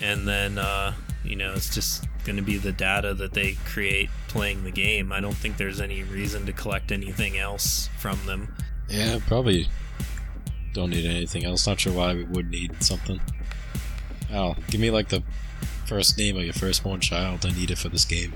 and 0.00 0.26
then 0.26 0.58
uh, 0.58 0.94
you 1.24 1.36
know 1.36 1.52
it's 1.54 1.74
just 1.74 2.06
going 2.24 2.36
to 2.36 2.42
be 2.42 2.56
the 2.56 2.72
data 2.72 3.14
that 3.14 3.32
they 3.34 3.52
create 3.64 4.10
playing 4.28 4.64
the 4.64 4.70
game. 4.70 5.12
I 5.12 5.20
don't 5.20 5.34
think 5.34 5.56
there's 5.56 5.80
any 5.80 6.02
reason 6.02 6.44
to 6.46 6.52
collect 6.52 6.90
anything 6.90 7.38
else 7.38 7.88
from 7.98 8.18
them. 8.26 8.54
Yeah, 8.88 9.18
probably 9.26 9.68
don't 10.72 10.90
need 10.90 11.06
anything 11.06 11.44
else. 11.44 11.66
Not 11.66 11.80
sure 11.80 11.92
why 11.92 12.14
we 12.14 12.24
would 12.24 12.50
need 12.50 12.82
something. 12.82 13.20
Oh, 14.32 14.56
give 14.68 14.80
me 14.80 14.90
like 14.90 15.08
the 15.08 15.22
first 15.86 16.18
name 16.18 16.36
of 16.36 16.44
your 16.44 16.52
firstborn 16.52 17.00
child. 17.00 17.46
I 17.46 17.52
need 17.52 17.70
it 17.70 17.78
for 17.78 17.88
this 17.88 18.04
game. 18.04 18.32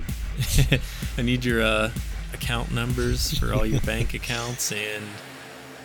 I 1.17 1.21
need 1.21 1.43
your 1.43 1.61
uh, 1.61 1.91
account 2.33 2.71
numbers 2.71 3.37
for 3.37 3.53
all 3.53 3.65
your 3.65 3.81
bank 3.81 4.13
accounts 4.13 4.71
and 4.71 5.03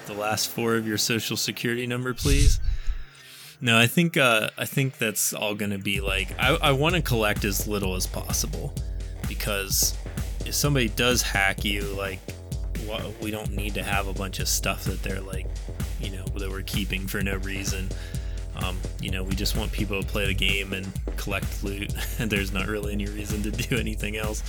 the 0.06 0.14
last 0.14 0.48
four 0.48 0.76
of 0.76 0.86
your 0.86 0.98
social 0.98 1.36
security 1.36 1.86
number, 1.86 2.14
please. 2.14 2.60
No, 3.60 3.78
I 3.78 3.86
think 3.86 4.16
uh, 4.16 4.50
I 4.58 4.66
think 4.66 4.98
that's 4.98 5.32
all 5.32 5.54
going 5.54 5.70
to 5.70 5.78
be 5.78 6.00
like 6.00 6.28
I, 6.38 6.56
I 6.56 6.72
want 6.72 6.94
to 6.94 7.02
collect 7.02 7.44
as 7.44 7.66
little 7.66 7.94
as 7.94 8.06
possible 8.06 8.74
because 9.28 9.96
if 10.44 10.54
somebody 10.54 10.88
does 10.90 11.22
hack 11.22 11.64
you, 11.64 11.82
like 11.96 12.20
we 13.20 13.30
don't 13.30 13.50
need 13.52 13.74
to 13.74 13.82
have 13.82 14.06
a 14.06 14.12
bunch 14.12 14.38
of 14.38 14.48
stuff 14.48 14.84
that 14.84 15.02
they're 15.02 15.20
like, 15.20 15.46
you 16.00 16.10
know, 16.10 16.24
that 16.36 16.48
we're 16.48 16.62
keeping 16.62 17.06
for 17.06 17.22
no 17.22 17.36
reason. 17.38 17.88
Um, 18.62 18.78
you 19.00 19.10
know, 19.10 19.22
we 19.22 19.34
just 19.34 19.56
want 19.56 19.70
people 19.72 20.00
to 20.00 20.06
play 20.06 20.26
the 20.26 20.34
game 20.34 20.72
and 20.72 20.86
collect 21.16 21.62
loot, 21.62 21.92
and 22.18 22.30
there's 22.30 22.52
not 22.52 22.66
really 22.66 22.92
any 22.92 23.06
reason 23.06 23.42
to 23.42 23.50
do 23.50 23.76
anything 23.76 24.16
else. 24.16 24.42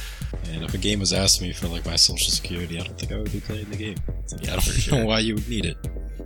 And 0.52 0.64
if 0.64 0.74
a 0.74 0.78
game 0.78 1.00
was 1.00 1.14
asking 1.14 1.48
me 1.48 1.54
for 1.54 1.68
like 1.68 1.86
my 1.86 1.96
social 1.96 2.32
security, 2.32 2.80
I 2.80 2.84
don't 2.84 2.98
think 2.98 3.12
I 3.12 3.18
would 3.18 3.32
be 3.32 3.40
playing 3.40 3.70
the 3.70 3.78
game. 3.78 3.98
Yeah, 4.42 4.52
I 4.52 4.54
don't 4.56 4.64
for 4.64 4.92
know 4.96 5.06
why 5.06 5.20
you 5.20 5.36
would 5.36 5.48
need 5.48 5.66
it. 5.66 5.78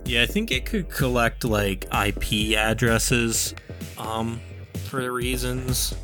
Yeah, 0.04 0.22
I 0.22 0.26
think 0.26 0.50
it 0.50 0.66
could 0.66 0.90
collect 0.90 1.44
like 1.44 1.86
IP 1.94 2.56
addresses 2.56 3.54
um 3.96 4.40
for 4.86 5.12
reasons. 5.12 5.94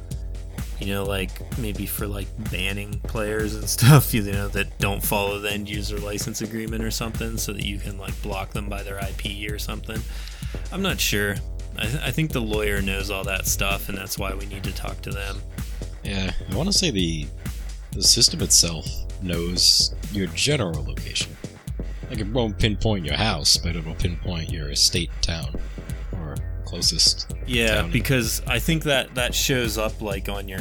You 0.78 0.94
know, 0.94 1.04
like 1.04 1.58
maybe 1.58 1.86
for 1.86 2.06
like 2.06 2.28
banning 2.52 3.00
players 3.00 3.56
and 3.56 3.68
stuff, 3.78 4.14
you 4.14 4.22
know, 4.22 4.46
that 4.48 4.78
don't 4.78 5.02
follow 5.02 5.40
the 5.40 5.50
end 5.50 5.68
user 5.68 5.98
license 5.98 6.40
agreement 6.40 6.84
or 6.84 6.92
something 6.92 7.36
so 7.36 7.52
that 7.52 7.64
you 7.64 7.78
can 7.78 7.98
like 7.98 8.20
block 8.22 8.50
them 8.50 8.68
by 8.68 8.84
their 8.84 8.98
IP 8.98 9.50
or 9.50 9.58
something. 9.58 10.00
I'm 10.70 10.82
not 10.82 11.00
sure. 11.00 11.34
I, 11.78 11.82
th- 11.86 12.02
I 12.02 12.10
think 12.10 12.32
the 12.32 12.40
lawyer 12.40 12.82
knows 12.82 13.10
all 13.10 13.24
that 13.24 13.46
stuff 13.46 13.88
and 13.88 13.96
that's 13.96 14.18
why 14.18 14.34
we 14.34 14.46
need 14.46 14.64
to 14.64 14.72
talk 14.72 15.00
to 15.02 15.10
them. 15.10 15.36
Yeah, 16.04 16.30
I 16.50 16.54
want 16.54 16.70
to 16.70 16.76
say 16.76 16.90
the 16.90 17.26
the 17.92 18.02
system 18.02 18.40
itself 18.42 18.86
knows 19.22 19.94
your 20.12 20.26
general 20.28 20.84
location. 20.84 21.36
Like 22.10 22.20
it 22.20 22.26
won't 22.28 22.58
pinpoint 22.58 23.04
your 23.04 23.16
house, 23.16 23.56
but 23.56 23.76
it'll 23.76 23.94
pinpoint 23.94 24.50
your 24.50 24.70
estate 24.70 25.10
town, 25.20 25.54
or 26.12 26.36
closest. 26.64 27.34
Yeah, 27.46 27.82
Town. 27.82 27.90
because 27.90 28.42
I 28.46 28.58
think 28.58 28.84
that 28.84 29.14
that 29.14 29.34
shows 29.34 29.76
up 29.78 30.00
like 30.00 30.28
on 30.28 30.48
your 30.48 30.60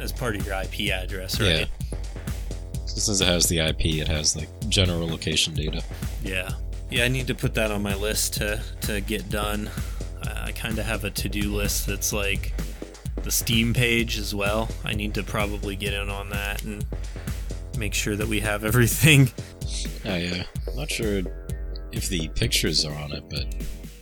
as 0.00 0.12
part 0.12 0.36
of 0.36 0.46
your 0.46 0.54
IP 0.62 0.90
address, 0.92 1.40
right? 1.40 1.68
Yeah. 1.90 1.96
So 2.86 2.98
since 3.00 3.20
it 3.20 3.26
has 3.26 3.48
the 3.48 3.58
IP, 3.60 3.84
it 4.00 4.08
has 4.08 4.36
like 4.36 4.48
general 4.68 5.06
location 5.08 5.54
data. 5.54 5.82
Yeah. 6.22 6.50
Yeah, 6.90 7.04
I 7.04 7.08
need 7.08 7.26
to 7.26 7.34
put 7.34 7.54
that 7.54 7.70
on 7.70 7.82
my 7.82 7.94
list 7.94 8.34
to 8.34 8.62
to 8.82 9.00
get 9.00 9.28
done. 9.28 9.70
I, 10.46 10.48
I 10.48 10.52
kind 10.52 10.78
of 10.78 10.86
have 10.86 11.04
a 11.04 11.10
to-do 11.10 11.54
list 11.54 11.86
that's 11.86 12.12
like 12.12 12.52
the 13.22 13.30
Steam 13.30 13.74
page 13.74 14.18
as 14.18 14.34
well. 14.34 14.68
I 14.84 14.94
need 14.94 15.14
to 15.14 15.22
probably 15.22 15.76
get 15.76 15.92
in 15.92 16.08
on 16.08 16.30
that 16.30 16.62
and 16.64 16.84
make 17.76 17.94
sure 17.94 18.16
that 18.16 18.28
we 18.28 18.40
have 18.40 18.64
everything. 18.64 19.30
Oh 20.04 20.14
yeah, 20.14 20.44
not 20.74 20.90
sure 20.90 21.22
if 21.92 22.08
the 22.08 22.28
pictures 22.28 22.84
are 22.84 22.94
on 22.94 23.12
it, 23.12 23.24
but 23.28 23.46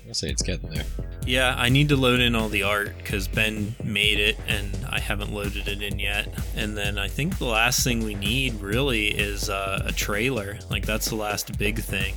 I'll 0.07 0.15
say 0.15 0.29
it's 0.29 0.43
getting 0.43 0.71
there. 0.71 0.85
Yeah, 1.27 1.55
I 1.57 1.71
need 1.71 1.89
to 1.89 1.97
load 1.97 2.21
in 2.21 2.35
all 2.35 2.51
the 2.51 2.65
art 2.65 2.97
because 2.99 3.27
Ben 3.27 3.75
made 3.83 4.21
it 4.21 4.37
and 4.47 4.71
I 4.91 5.01
haven't 5.01 5.33
loaded 5.33 5.67
it 5.69 5.81
in 5.81 5.99
yet. 5.99 6.29
And 6.55 6.77
then 6.77 6.99
I 6.99 7.09
think 7.09 7.39
the 7.39 7.47
last 7.47 7.83
thing 7.83 8.05
we 8.05 8.15
need 8.15 8.61
really 8.61 9.09
is 9.09 9.49
uh, 9.49 9.83
a 9.87 9.93
trailer. 9.93 10.59
Like, 10.71 10.85
that's 10.85 11.09
the 11.09 11.17
last 11.17 11.57
big 11.59 11.79
thing. 11.79 12.15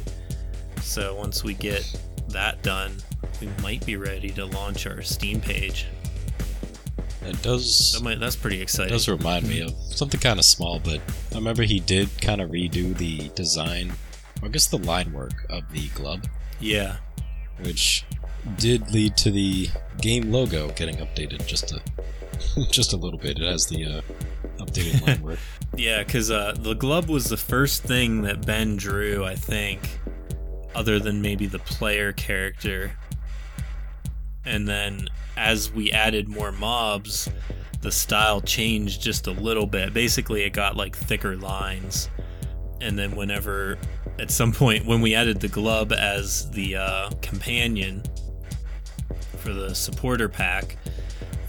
So 0.82 1.16
once 1.16 1.44
we 1.46 1.54
get 1.54 1.90
that 2.30 2.62
done, 2.64 2.98
we 3.42 3.48
might 3.62 3.86
be 3.86 3.96
ready 3.96 4.30
to 4.32 4.46
launch 4.46 4.86
our 4.88 5.02
Steam 5.02 5.40
page. 5.42 5.86
It 7.24 7.42
does. 7.42 7.94
That 7.94 8.04
might, 8.04 8.20
that's 8.20 8.36
pretty 8.36 8.60
It 8.60 8.64
exciting. 8.64 8.94
does 8.94 9.10
remind 9.10 9.48
me 9.48 9.62
of 9.62 9.72
something 9.90 10.20
kind 10.20 10.40
of 10.40 10.46
small, 10.46 10.80
but 10.80 11.02
I 11.32 11.36
remember 11.36 11.64
he 11.64 11.80
did 11.80 12.10
kind 12.22 12.40
of 12.42 12.52
redo 12.52 12.96
the 12.98 13.30
design, 13.36 13.92
or 14.42 14.48
I 14.48 14.52
guess 14.52 14.68
the 14.68 14.78
line 14.78 15.12
work 15.12 15.46
of 15.50 15.70
the 15.72 15.90
glub, 15.90 16.26
Yeah. 16.60 16.98
which 17.62 18.06
did 18.58 18.92
lead 18.92 19.18
to 19.18 19.32
the 19.32 19.68
game 20.00 20.32
logo 20.32 20.70
getting 20.72 20.96
updated 20.98 21.46
just 21.48 21.74
a 21.74 21.82
just 22.72 22.94
a 22.94 22.98
little 22.98 23.20
bit. 23.20 23.40
It 23.40 23.46
has 23.52 23.66
the 23.66 23.84
uh, 23.86 24.02
updated 24.60 25.02
line 25.08 25.22
work. 25.22 25.40
Yeah, 25.76 26.04
because 26.04 26.32
uh, 26.32 26.56
the 26.58 26.76
glub 26.76 27.10
was 27.10 27.26
the 27.30 27.36
first 27.38 27.84
thing 27.84 28.22
that 28.22 28.46
Ben 28.46 28.78
drew, 28.78 29.26
I 29.26 29.36
think, 29.36 30.00
other 30.76 30.98
than 31.00 31.22
maybe 31.22 31.46
the 31.48 31.60
player 31.60 32.14
character. 32.14 32.94
And 34.48 34.68
then 34.68 35.10
as 35.36 35.72
we 35.72 35.92
added 35.92 36.28
more 36.28 36.52
mobs, 36.52 37.30
the 37.82 37.92
style 37.92 38.42
changed 38.42 39.02
just 39.02 39.28
a 39.28 39.32
little 39.32 39.68
bit. 39.68 39.94
Basically, 39.94 40.44
it 40.44 40.52
got 40.52 40.76
like 40.76 40.96
thicker 40.96 41.36
lines. 41.36 42.10
And 42.80 42.98
then, 42.98 43.16
whenever 43.16 43.78
at 44.20 44.32
some 44.32 44.52
point, 44.52 44.86
when 44.86 45.02
we 45.02 45.16
added 45.16 45.40
the 45.40 45.48
glub 45.48 45.92
as 45.92 46.50
the 46.52 46.76
uh, 46.76 47.10
companion 47.22 48.04
for 49.38 49.54
the 49.54 49.74
supporter 49.76 50.30
pack, 50.30 50.78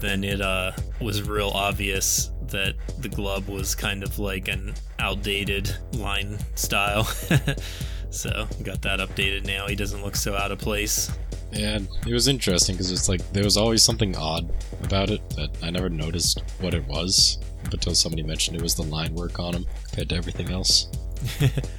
then 0.00 0.24
it 0.24 0.40
uh, 0.40 0.72
was 1.00 1.22
real 1.22 1.50
obvious 1.50 2.30
that 2.48 2.74
the 3.00 3.08
glub 3.08 3.46
was 3.48 3.74
kind 3.74 4.02
of 4.02 4.18
like 4.18 4.48
an 4.48 4.74
outdated 4.98 5.74
line 5.92 6.38
style. 6.54 7.04
so 8.10 8.46
got 8.62 8.82
that 8.82 9.00
updated 9.00 9.44
now. 9.46 9.66
He 9.66 9.74
doesn't 9.74 10.02
look 10.02 10.16
so 10.16 10.34
out 10.34 10.50
of 10.50 10.58
place. 10.58 11.10
And 11.52 11.88
it 12.06 12.12
was 12.12 12.28
interesting 12.28 12.74
because 12.74 12.92
it's 12.92 13.08
like 13.08 13.32
there 13.32 13.44
was 13.44 13.56
always 13.56 13.82
something 13.82 14.16
odd 14.16 14.50
about 14.82 15.10
it 15.10 15.28
that 15.30 15.50
I 15.62 15.70
never 15.70 15.88
noticed 15.88 16.42
what 16.60 16.74
it 16.74 16.86
was 16.86 17.38
until 17.72 17.94
somebody 17.94 18.22
mentioned 18.22 18.56
it 18.56 18.62
was 18.62 18.74
the 18.74 18.82
line 18.82 19.14
work 19.14 19.38
on 19.38 19.54
him 19.54 19.66
compared 19.84 20.10
to 20.10 20.16
everything 20.16 20.50
else. 20.50 20.88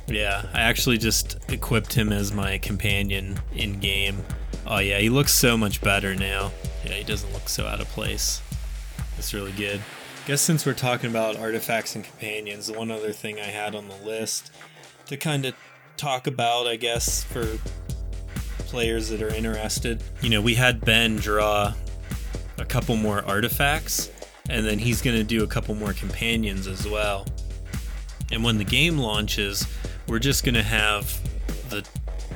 Yeah, 0.07 0.43
I 0.53 0.61
actually 0.61 0.97
just 0.97 1.37
equipped 1.49 1.93
him 1.93 2.11
as 2.11 2.33
my 2.33 2.57
companion 2.57 3.39
in 3.53 3.79
game. 3.79 4.23
Oh 4.65 4.79
yeah, 4.79 4.97
he 4.97 5.09
looks 5.09 5.31
so 5.31 5.55
much 5.55 5.81
better 5.81 6.15
now. 6.15 6.51
Yeah, 6.83 6.93
he 6.93 7.03
doesn't 7.03 7.31
look 7.31 7.47
so 7.47 7.67
out 7.67 7.79
of 7.79 7.87
place. 7.89 8.41
It's 9.17 9.33
really 9.33 9.51
good. 9.51 9.81
Guess 10.25 10.41
since 10.41 10.65
we're 10.65 10.73
talking 10.73 11.09
about 11.09 11.37
artifacts 11.37 11.95
and 11.95 12.03
companions, 12.03 12.67
the 12.67 12.73
one 12.73 12.89
other 12.91 13.11
thing 13.11 13.39
I 13.39 13.45
had 13.45 13.75
on 13.75 13.87
the 13.87 13.95
list 13.97 14.51
to 15.05 15.15
kind 15.15 15.45
of 15.45 15.53
talk 15.95 16.27
about, 16.27 16.67
I 16.67 16.75
guess, 16.75 17.23
for 17.23 17.59
players 18.69 19.09
that 19.09 19.21
are 19.21 19.33
interested. 19.33 20.03
You 20.21 20.29
know, 20.29 20.41
we 20.41 20.53
had 20.53 20.79
Ben 20.81 21.15
draw 21.15 21.73
a 22.59 22.65
couple 22.65 22.95
more 22.95 23.25
artifacts, 23.25 24.11
and 24.49 24.65
then 24.65 24.77
he's 24.77 25.01
going 25.01 25.17
to 25.17 25.23
do 25.23 25.43
a 25.43 25.47
couple 25.47 25.73
more 25.73 25.93
companions 25.93 26.67
as 26.67 26.87
well. 26.87 27.25
And 28.31 28.43
when 28.43 28.59
the 28.59 28.63
game 28.63 28.99
launches, 28.99 29.65
we're 30.07 30.19
just 30.19 30.43
going 30.43 30.55
to 30.55 30.63
have 30.63 31.19
the 31.69 31.87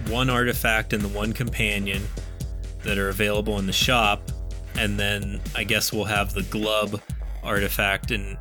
one 0.07 0.29
artifact 0.29 0.91
and 0.91 1.03
the 1.03 1.07
one 1.07 1.33
companion 1.33 2.01
that 2.83 2.97
are 2.97 3.09
available 3.09 3.59
in 3.59 3.67
the 3.67 3.73
shop, 3.73 4.31
and 4.75 4.99
then 4.99 5.39
I 5.55 5.63
guess 5.63 5.93
we'll 5.93 6.05
have 6.05 6.33
the 6.33 6.43
glub 6.43 6.99
artifact 7.43 8.09
and 8.09 8.37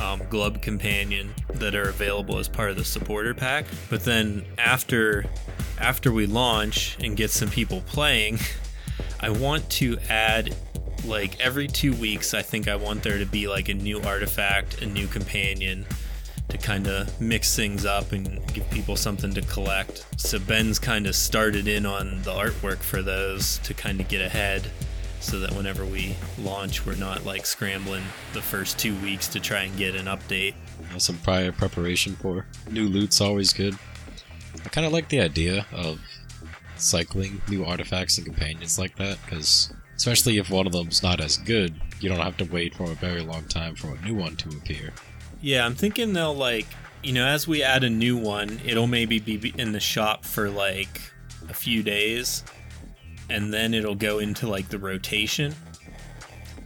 um, 0.00 0.22
glub 0.28 0.62
companion 0.62 1.34
that 1.54 1.74
are 1.74 1.88
available 1.88 2.38
as 2.38 2.48
part 2.48 2.70
of 2.70 2.76
the 2.76 2.84
supporter 2.84 3.34
pack. 3.34 3.66
But 3.90 4.04
then 4.04 4.44
after 4.58 5.24
after 5.78 6.12
we 6.12 6.26
launch 6.26 6.96
and 7.00 7.16
get 7.16 7.30
some 7.30 7.48
people 7.48 7.82
playing, 7.82 8.38
I 9.20 9.30
want 9.30 9.68
to 9.70 9.98
add 10.08 10.54
like 11.04 11.38
every 11.40 11.68
two 11.68 11.94
weeks. 11.94 12.34
I 12.34 12.42
think 12.42 12.68
I 12.68 12.76
want 12.76 13.02
there 13.02 13.18
to 13.18 13.26
be 13.26 13.48
like 13.48 13.68
a 13.68 13.74
new 13.74 14.00
artifact, 14.00 14.82
a 14.82 14.86
new 14.86 15.06
companion 15.06 15.86
to 16.48 16.58
kind 16.58 16.86
of 16.86 17.20
mix 17.20 17.56
things 17.56 17.84
up 17.84 18.12
and 18.12 18.40
give 18.52 18.68
people 18.70 18.96
something 18.96 19.32
to 19.34 19.42
collect. 19.42 20.06
So 20.16 20.38
Ben's 20.38 20.78
kind 20.78 21.06
of 21.06 21.16
started 21.16 21.66
in 21.66 21.84
on 21.84 22.22
the 22.22 22.30
artwork 22.30 22.78
for 22.78 23.02
those 23.02 23.58
to 23.58 23.74
kind 23.74 24.00
of 24.00 24.08
get 24.08 24.20
ahead 24.20 24.70
so 25.26 25.40
that 25.40 25.52
whenever 25.52 25.84
we 25.84 26.14
launch, 26.38 26.86
we're 26.86 26.94
not 26.94 27.24
like 27.24 27.44
scrambling 27.46 28.04
the 28.32 28.40
first 28.40 28.78
two 28.78 28.94
weeks 29.00 29.26
to 29.28 29.40
try 29.40 29.62
and 29.62 29.76
get 29.76 29.96
an 29.96 30.06
update. 30.06 30.54
Some 30.98 31.18
prior 31.18 31.50
preparation 31.50 32.14
for 32.14 32.46
new 32.70 32.88
loot's 32.88 33.20
always 33.20 33.52
good. 33.52 33.76
I 34.64 34.68
kind 34.68 34.86
of 34.86 34.92
like 34.92 35.08
the 35.08 35.20
idea 35.20 35.66
of 35.72 36.00
cycling 36.76 37.42
new 37.48 37.64
artifacts 37.64 38.18
and 38.18 38.26
companions 38.26 38.78
like 38.78 38.96
that, 38.96 39.18
because 39.24 39.72
especially 39.96 40.38
if 40.38 40.48
one 40.48 40.66
of 40.66 40.72
them's 40.72 41.02
not 41.02 41.20
as 41.20 41.38
good, 41.38 41.74
you 42.00 42.08
don't 42.08 42.20
have 42.20 42.36
to 42.36 42.44
wait 42.44 42.74
for 42.74 42.84
a 42.84 42.94
very 42.94 43.22
long 43.22 43.44
time 43.44 43.74
for 43.74 43.94
a 43.94 44.00
new 44.02 44.14
one 44.14 44.36
to 44.36 44.48
appear. 44.50 44.92
Yeah, 45.42 45.66
I'm 45.66 45.74
thinking 45.74 46.12
they'll 46.12 46.34
like, 46.34 46.66
you 47.02 47.12
know, 47.12 47.26
as 47.26 47.48
we 47.48 47.64
add 47.64 47.82
a 47.82 47.90
new 47.90 48.16
one, 48.16 48.60
it'll 48.64 48.86
maybe 48.86 49.18
be 49.18 49.52
in 49.58 49.72
the 49.72 49.80
shop 49.80 50.24
for 50.24 50.48
like 50.50 51.00
a 51.48 51.54
few 51.54 51.82
days 51.82 52.44
and 53.28 53.52
then 53.52 53.74
it'll 53.74 53.94
go 53.94 54.18
into 54.18 54.46
like 54.46 54.68
the 54.68 54.78
rotation 54.78 55.54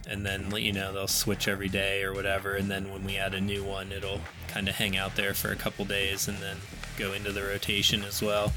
and 0.07 0.25
then 0.25 0.53
you 0.57 0.73
know 0.73 0.91
they'll 0.93 1.07
switch 1.07 1.47
every 1.47 1.69
day 1.69 2.03
or 2.03 2.13
whatever 2.13 2.55
and 2.55 2.69
then 2.69 2.91
when 2.91 3.03
we 3.05 3.17
add 3.17 3.33
a 3.33 3.41
new 3.41 3.63
one 3.63 3.91
it'll 3.91 4.19
kind 4.47 4.67
of 4.67 4.75
hang 4.75 4.97
out 4.97 5.15
there 5.15 5.33
for 5.33 5.51
a 5.51 5.55
couple 5.55 5.85
days 5.85 6.27
and 6.27 6.37
then 6.39 6.57
go 6.97 7.13
into 7.13 7.31
the 7.31 7.41
rotation 7.41 8.03
as 8.03 8.21
well. 8.21 8.51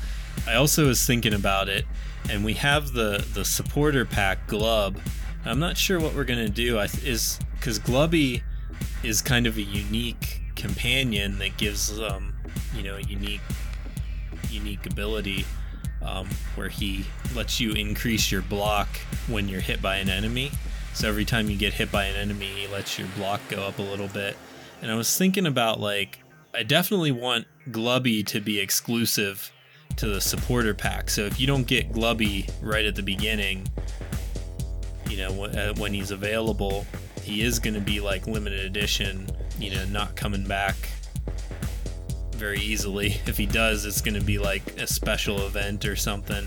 I 0.46 0.54
also 0.54 0.86
was 0.86 1.06
thinking 1.06 1.32
about 1.32 1.68
it 1.68 1.86
and 2.28 2.44
we 2.44 2.54
have 2.54 2.92
the 2.92 3.24
the 3.34 3.44
supporter 3.44 4.04
pack 4.04 4.46
glub. 4.48 4.98
I'm 5.44 5.60
not 5.60 5.76
sure 5.76 6.00
what 6.00 6.14
we're 6.14 6.24
gonna 6.24 6.48
do. 6.48 6.78
I, 6.78 6.84
is 7.04 7.38
because 7.54 7.78
glubby 7.78 8.42
is 9.02 9.22
kind 9.22 9.46
of 9.46 9.56
a 9.56 9.62
unique 9.62 10.40
companion 10.56 11.38
that 11.38 11.56
gives 11.56 12.00
um 12.00 12.34
you 12.74 12.82
know 12.82 12.96
a 12.96 13.02
unique 13.02 13.40
unique 14.50 14.86
ability 14.86 15.44
um, 16.04 16.28
where 16.54 16.68
he 16.68 17.06
lets 17.34 17.60
you 17.60 17.72
increase 17.72 18.30
your 18.30 18.42
block 18.42 18.88
when 19.26 19.48
you're 19.48 19.60
hit 19.60 19.80
by 19.80 19.96
an 19.96 20.08
enemy. 20.08 20.50
So 20.92 21.08
every 21.08 21.24
time 21.24 21.50
you 21.50 21.56
get 21.56 21.72
hit 21.72 21.90
by 21.90 22.04
an 22.04 22.16
enemy, 22.16 22.46
he 22.46 22.66
lets 22.68 22.98
your 22.98 23.08
block 23.16 23.40
go 23.48 23.62
up 23.62 23.78
a 23.78 23.82
little 23.82 24.08
bit. 24.08 24.36
And 24.82 24.90
I 24.90 24.94
was 24.94 25.16
thinking 25.16 25.46
about 25.46 25.80
like, 25.80 26.20
I 26.54 26.62
definitely 26.62 27.10
want 27.10 27.46
Glubby 27.72 28.22
to 28.24 28.40
be 28.40 28.60
exclusive 28.60 29.50
to 29.96 30.06
the 30.06 30.20
supporter 30.20 30.74
pack. 30.74 31.10
So 31.10 31.22
if 31.22 31.40
you 31.40 31.46
don't 31.46 31.66
get 31.66 31.92
Glubby 31.92 32.48
right 32.60 32.84
at 32.84 32.94
the 32.94 33.02
beginning, 33.02 33.66
you 35.08 35.16
know, 35.16 35.44
uh, 35.44 35.74
when 35.74 35.92
he's 35.94 36.10
available, 36.10 36.86
he 37.22 37.42
is 37.42 37.58
going 37.58 37.74
to 37.74 37.80
be 37.80 38.00
like 38.00 38.26
limited 38.26 38.60
edition, 38.60 39.26
you 39.58 39.74
know, 39.74 39.84
not 39.86 40.14
coming 40.16 40.44
back 40.44 40.76
very 42.44 42.60
easily. 42.60 43.20
If 43.26 43.38
he 43.38 43.46
does, 43.46 43.86
it's 43.86 44.02
going 44.02 44.14
to 44.14 44.24
be 44.24 44.38
like 44.38 44.62
a 44.78 44.86
special 44.86 45.46
event 45.46 45.86
or 45.86 45.96
something. 45.96 46.46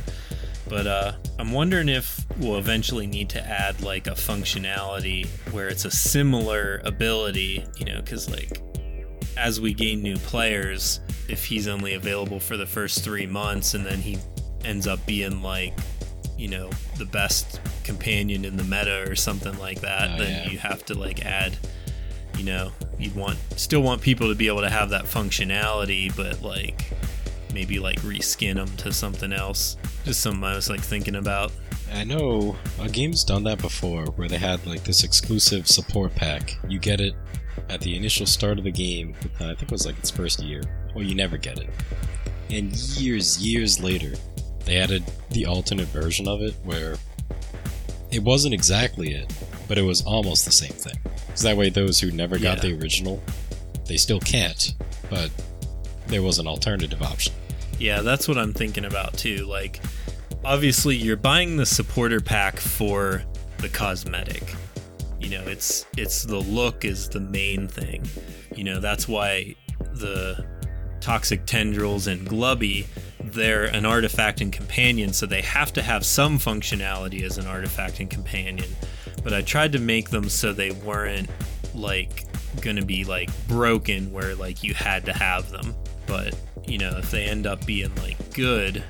But 0.69 0.86
uh, 0.86 1.13
I'm 1.39 1.51
wondering 1.51 1.89
if 1.89 2.25
we'll 2.38 2.57
eventually 2.57 3.07
need 3.07 3.29
to 3.29 3.41
add 3.41 3.81
like 3.81 4.05
a 4.05 4.12
functionality 4.12 5.27
where 5.51 5.69
it's 5.69 5.86
a 5.86 5.91
similar 5.91 6.81
ability, 6.83 7.65
you 7.77 7.86
know, 7.86 7.99
because 8.01 8.29
like 8.29 8.62
as 9.38 9.60
we 9.60 9.73
gain 9.73 10.01
new 10.01 10.17
players, 10.17 10.99
if 11.27 11.45
he's 11.45 11.67
only 11.67 11.93
available 11.93 12.39
for 12.39 12.57
the 12.57 12.65
first 12.65 13.03
three 13.03 13.25
months 13.25 13.73
and 13.73 13.86
then 13.86 13.99
he 13.99 14.17
ends 14.65 14.88
up 14.88 15.03
being 15.05 15.41
like, 15.41 15.73
you 16.38 16.47
know, 16.47 16.69
the 16.97 17.05
best 17.05 17.60
companion 17.83 18.45
in 18.45 18.55
the 18.55 18.63
meta 18.63 19.10
or 19.10 19.15
something 19.15 19.57
like 19.57 19.81
that, 19.81 20.12
oh, 20.12 20.17
then 20.23 20.43
yeah. 20.43 20.51
you 20.51 20.60
have 20.60 20.86
to 20.86 20.93
like 20.93 21.25
add 21.25 21.57
you 22.38 22.43
know 22.43 22.71
you'd 23.00 23.15
want 23.15 23.38
still 23.56 23.82
want 23.82 24.02
people 24.02 24.30
to 24.30 24.36
be 24.36 24.47
able 24.47 24.62
to 24.62 24.69
have 24.69 24.89
that 24.89 25.06
functionality 25.06 26.15
but 26.15 26.41
like 26.41 26.91
maybe 27.54 27.80
like 27.80 28.00
reskin 28.02 28.56
them 28.56 28.67
to 28.78 28.93
something 28.93 29.34
else. 29.34 29.78
Just 30.06 30.21
something 30.21 30.43
i 30.43 30.56
was 30.56 30.69
like 30.69 30.82
thinking 30.82 31.15
about. 31.15 31.52
I 31.91 32.04
know 32.04 32.56
a 32.80 32.88
game's 32.88 33.23
done 33.23 33.43
that 33.45 33.60
before 33.60 34.06
where 34.12 34.28
they 34.28 34.38
had 34.38 34.65
like 34.67 34.84
this 34.84 35.04
exclusive 35.04 35.67
support 35.67 36.13
pack. 36.13 36.58
You 36.67 36.78
get 36.78 37.00
it 37.02 37.15
at 37.69 37.82
the 37.82 37.95
initial 37.95 38.28
start 38.28 38.60
of 38.60 38.63
the 38.63 38.71
game 38.71 39.15
uh, 39.41 39.45
i 39.45 39.56
think 39.56 39.63
it 39.63 39.71
was 39.71 39.88
like 39.88 39.97
its 39.97 40.12
first 40.12 40.41
year. 40.41 40.62
Or 40.95 41.02
you 41.02 41.15
never 41.15 41.38
get 41.38 41.60
it. 41.60 41.69
And 42.52 42.71
years 43.00 43.43
years 43.43 43.82
later 43.82 44.13
they 44.65 44.78
added 44.78 45.04
the 45.32 45.45
alternate 45.45 45.88
version 45.88 46.28
of 46.28 46.41
it 46.41 46.54
where 46.63 46.95
it 48.12 48.21
wasn't 48.21 48.54
exactly 48.54 49.13
it 49.13 49.34
but 49.67 49.78
it 49.78 49.82
was 49.82 50.06
almost 50.06 50.45
the 50.45 50.52
same 50.52 50.71
thing 50.71 50.97
that 51.43 51.58
way, 51.58 51.69
those 51.69 52.00
who 52.00 52.12
never 52.12 52.38
got 52.38 52.63
yeah. 52.63 52.69
the 52.69 52.80
original, 52.80 53.21
they 53.86 53.97
still 53.97 54.19
can't. 54.19 54.73
But 55.10 55.32
there 56.08 56.21
was 56.21 56.39
an 56.39 56.47
alternative 56.47 57.02
option. 57.02 57.34
Yeah, 57.80 58.02
that's 58.02 58.28
what 58.28 58.38
I'm 58.38 58.54
thinking 58.54 58.86
about 58.86 59.13
too. 59.13 59.45
Like, 59.45 59.82
obviously, 60.43 60.95
you're 60.95 61.17
buying 61.17 61.58
the 61.58 61.65
supporter 61.65 62.19
pack 62.19 62.60
for 62.60 63.23
the 63.60 63.69
cosmetic. 63.69 64.56
You 65.19 65.30
know, 65.30 65.43
it's 65.43 65.86
it's 65.97 66.23
the 66.23 66.38
look 66.39 66.86
is 66.86 67.10
the 67.10 67.19
main 67.19 67.67
thing. 67.67 68.06
You 68.56 68.63
know, 68.63 68.80
that's 68.80 69.08
why 69.08 69.56
the 69.80 70.45
toxic 71.00 71.45
tendrils 71.45 72.08
and 72.08 72.28
glubby 72.28 72.88
they're 73.19 73.65
an 73.65 73.86
artifact 73.86 74.41
and 74.41 74.52
companion 74.52 75.13
so 75.13 75.26
they 75.26 75.41
have 75.41 75.71
to 75.73 75.82
have 75.82 76.06
some 76.06 76.38
functionality 76.39 77.23
as 77.23 77.38
an 77.38 77.45
artifact 77.45 78.00
and 78.00 78.10
companion 78.10 78.69
but 79.27 79.33
I 79.33 79.41
tried 79.41 79.73
to 79.73 79.79
make 79.79 80.09
them 80.09 80.29
so 80.29 80.53
they 80.53 80.71
weren't 80.71 81.29
like 81.75 82.23
gonna 82.61 82.85
be 82.85 83.03
like 83.03 83.29
broken 83.49 84.09
where 84.13 84.33
like 84.35 84.63
you 84.63 84.73
had 84.73 85.03
to 85.03 85.11
have 85.11 85.49
them. 85.49 85.75
But 86.05 86.33
you 86.65 86.77
know, 86.77 86.97
if 86.97 87.11
they 87.11 87.25
end 87.25 87.45
up 87.45 87.65
being 87.65 87.93
like 87.95 88.33
good, 88.33 88.85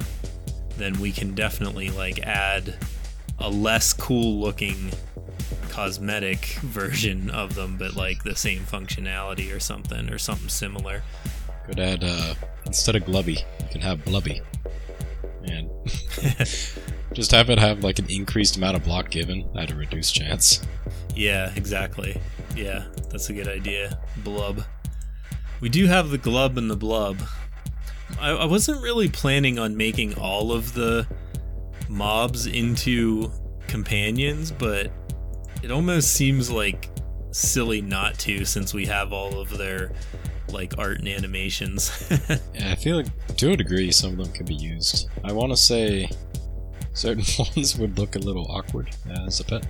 then 0.77 0.99
we 0.99 1.11
can 1.11 1.33
definitely 1.33 1.89
like 1.89 2.19
add 2.19 2.75
a 3.39 3.49
less 3.49 3.93
cool 3.93 4.39
looking 4.39 4.91
cosmetic 5.69 6.45
version 6.61 7.31
of 7.31 7.55
them, 7.55 7.75
but 7.75 7.95
like 7.95 8.23
the 8.23 8.35
same 8.35 8.59
functionality 8.59 9.51
or 9.51 9.59
something 9.59 10.07
or 10.11 10.19
something 10.19 10.49
similar. 10.49 11.01
Could 11.65 11.79
add 11.79 12.03
uh 12.03 12.35
instead 12.67 12.95
of 12.95 13.05
Glubby, 13.05 13.43
you 13.59 13.67
can 13.71 13.81
have 13.81 14.05
Blubby. 14.05 14.41
And 15.45 15.71
Just 17.17 17.31
have 17.31 17.49
it 17.49 17.57
have 17.57 17.83
like 17.83 17.97
an 17.97 18.05
increased 18.11 18.57
amount 18.57 18.77
of 18.77 18.83
block 18.83 19.09
given 19.09 19.49
at 19.57 19.71
a 19.71 19.75
reduced 19.75 20.13
chance. 20.13 20.61
Yeah, 21.15 21.51
exactly. 21.55 22.21
Yeah, 22.55 22.83
that's 23.09 23.31
a 23.31 23.33
good 23.33 23.47
idea. 23.47 23.99
Blub. 24.17 24.63
We 25.59 25.67
do 25.67 25.87
have 25.87 26.11
the 26.11 26.19
glub 26.19 26.59
and 26.59 26.69
the 26.69 26.75
blub. 26.75 27.17
I, 28.21 28.33
I 28.33 28.45
wasn't 28.45 28.83
really 28.83 29.09
planning 29.09 29.57
on 29.57 29.75
making 29.75 30.13
all 30.13 30.51
of 30.51 30.75
the 30.75 31.07
mobs 31.89 32.45
into 32.45 33.31
companions, 33.65 34.51
but 34.51 34.91
it 35.63 35.71
almost 35.71 36.13
seems 36.13 36.51
like 36.51 36.87
silly 37.31 37.81
not 37.81 38.19
to 38.19 38.45
since 38.45 38.75
we 38.75 38.85
have 38.85 39.11
all 39.11 39.39
of 39.39 39.57
their 39.57 39.91
like 40.49 40.77
art 40.77 40.99
and 40.99 41.07
animations. 41.07 41.91
yeah, 42.53 42.73
I 42.73 42.75
feel 42.75 42.97
like 42.97 43.37
to 43.37 43.53
a 43.53 43.57
degree 43.57 43.91
some 43.91 44.11
of 44.11 44.17
them 44.17 44.31
can 44.33 44.45
be 44.45 44.53
used. 44.53 45.09
I 45.23 45.31
want 45.31 45.51
to 45.51 45.57
say 45.57 46.11
certain 46.97 47.23
ones 47.55 47.77
would 47.77 47.97
look 47.97 48.15
a 48.15 48.19
little 48.19 48.47
awkward 48.49 48.89
as 49.25 49.39
a 49.39 49.43
pet. 49.43 49.67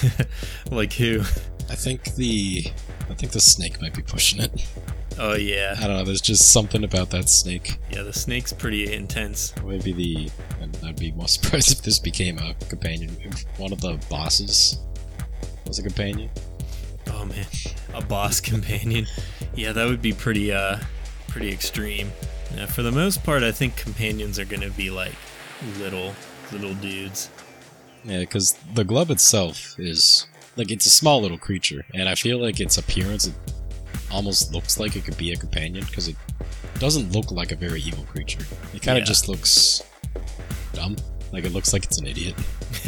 like 0.70 0.92
who? 0.92 1.20
I 1.68 1.74
think 1.76 2.14
the 2.14 2.64
I 3.08 3.14
think 3.14 3.32
the 3.32 3.40
snake 3.40 3.80
might 3.80 3.94
be 3.94 4.02
pushing 4.02 4.40
it. 4.40 4.66
Oh 5.18 5.34
yeah, 5.34 5.76
I 5.78 5.86
don't 5.86 5.96
know. 5.98 6.04
There's 6.04 6.20
just 6.20 6.52
something 6.52 6.84
about 6.84 7.10
that 7.10 7.28
snake. 7.28 7.78
yeah. 7.90 8.02
The 8.02 8.12
snake's 8.12 8.52
pretty 8.52 8.92
intense. 8.92 9.54
Maybe 9.64 9.92
the. 9.92 10.30
I'd 10.84 10.98
be 10.98 11.12
more 11.12 11.28
surprised 11.36 11.72
if 11.72 11.82
this 11.82 11.98
became 11.98 12.38
a 12.38 12.54
companion. 12.68 13.16
If 13.22 13.42
one 13.58 13.72
of 13.72 13.80
the 13.80 13.98
bosses 14.08 14.78
was 15.66 15.78
a 15.78 15.82
companion. 15.82 16.30
Oh 17.08 17.24
man, 17.24 17.46
a 17.94 18.02
boss 18.02 18.40
companion. 18.40 19.06
Yeah, 19.54 19.72
that 19.72 19.86
would 19.86 20.02
be 20.02 20.12
pretty 20.12 20.52
uh 20.52 20.78
pretty 21.28 21.50
extreme. 21.50 22.10
Yeah, 22.56 22.66
for 22.66 22.82
the 22.82 22.92
most 22.92 23.22
part, 23.22 23.42
I 23.42 23.52
think 23.52 23.76
companions 23.76 24.38
are 24.38 24.44
gonna 24.44 24.70
be 24.70 24.90
like 24.90 25.14
little 25.78 26.14
little 26.52 26.74
dudes. 26.74 27.30
Yeah, 28.04 28.20
because 28.20 28.54
the 28.74 28.84
glub 28.84 29.10
itself 29.10 29.78
is 29.78 30.26
like 30.56 30.70
it's 30.70 30.86
a 30.86 30.90
small 30.90 31.20
little 31.20 31.38
creature, 31.38 31.84
and 31.94 32.08
I 32.08 32.14
feel 32.14 32.38
like 32.38 32.60
its 32.60 32.78
appearance 32.78 33.26
it 33.26 33.34
almost 34.10 34.52
looks 34.52 34.78
like 34.80 34.96
it 34.96 35.04
could 35.04 35.16
be 35.16 35.32
a 35.32 35.36
companion 35.36 35.84
because 35.86 36.08
it 36.08 36.16
doesn't 36.78 37.12
look 37.12 37.30
like 37.30 37.52
a 37.52 37.56
very 37.56 37.80
evil 37.82 38.04
creature. 38.04 38.40
It 38.74 38.82
kind 38.82 38.96
of 38.98 39.02
Yeah. 39.02 39.06
just 39.06 39.28
looks 39.28 39.82
dumb. 40.72 40.96
Like 41.32 41.44
it 41.44 41.52
looks 41.52 41.72
like 41.72 41.84
it's 41.84 41.98
an 41.98 42.06
idiot. 42.06 42.34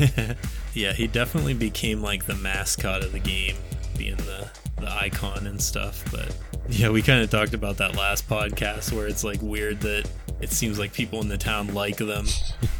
yeah, 0.74 0.92
he 0.92 1.06
definitely 1.06 1.54
became 1.54 2.02
like 2.02 2.24
the 2.26 2.34
mascot 2.34 3.04
of 3.04 3.12
the 3.12 3.18
game, 3.20 3.56
being 3.96 4.16
the 4.16 4.48
the 4.78 4.90
icon 4.90 5.46
and 5.46 5.60
stuff. 5.62 6.02
But 6.10 6.34
yeah, 6.68 6.88
we 6.88 7.02
kind 7.02 7.22
of 7.22 7.30
talked 7.30 7.54
about 7.54 7.76
that 7.76 7.94
last 7.96 8.28
podcast 8.28 8.92
where 8.92 9.06
it's 9.06 9.22
like 9.22 9.40
weird 9.42 9.80
that 9.82 10.08
it 10.40 10.50
seems 10.50 10.78
like 10.78 10.92
people 10.92 11.20
in 11.20 11.28
the 11.28 11.38
town 11.38 11.72
like 11.72 11.98
them, 11.98 12.26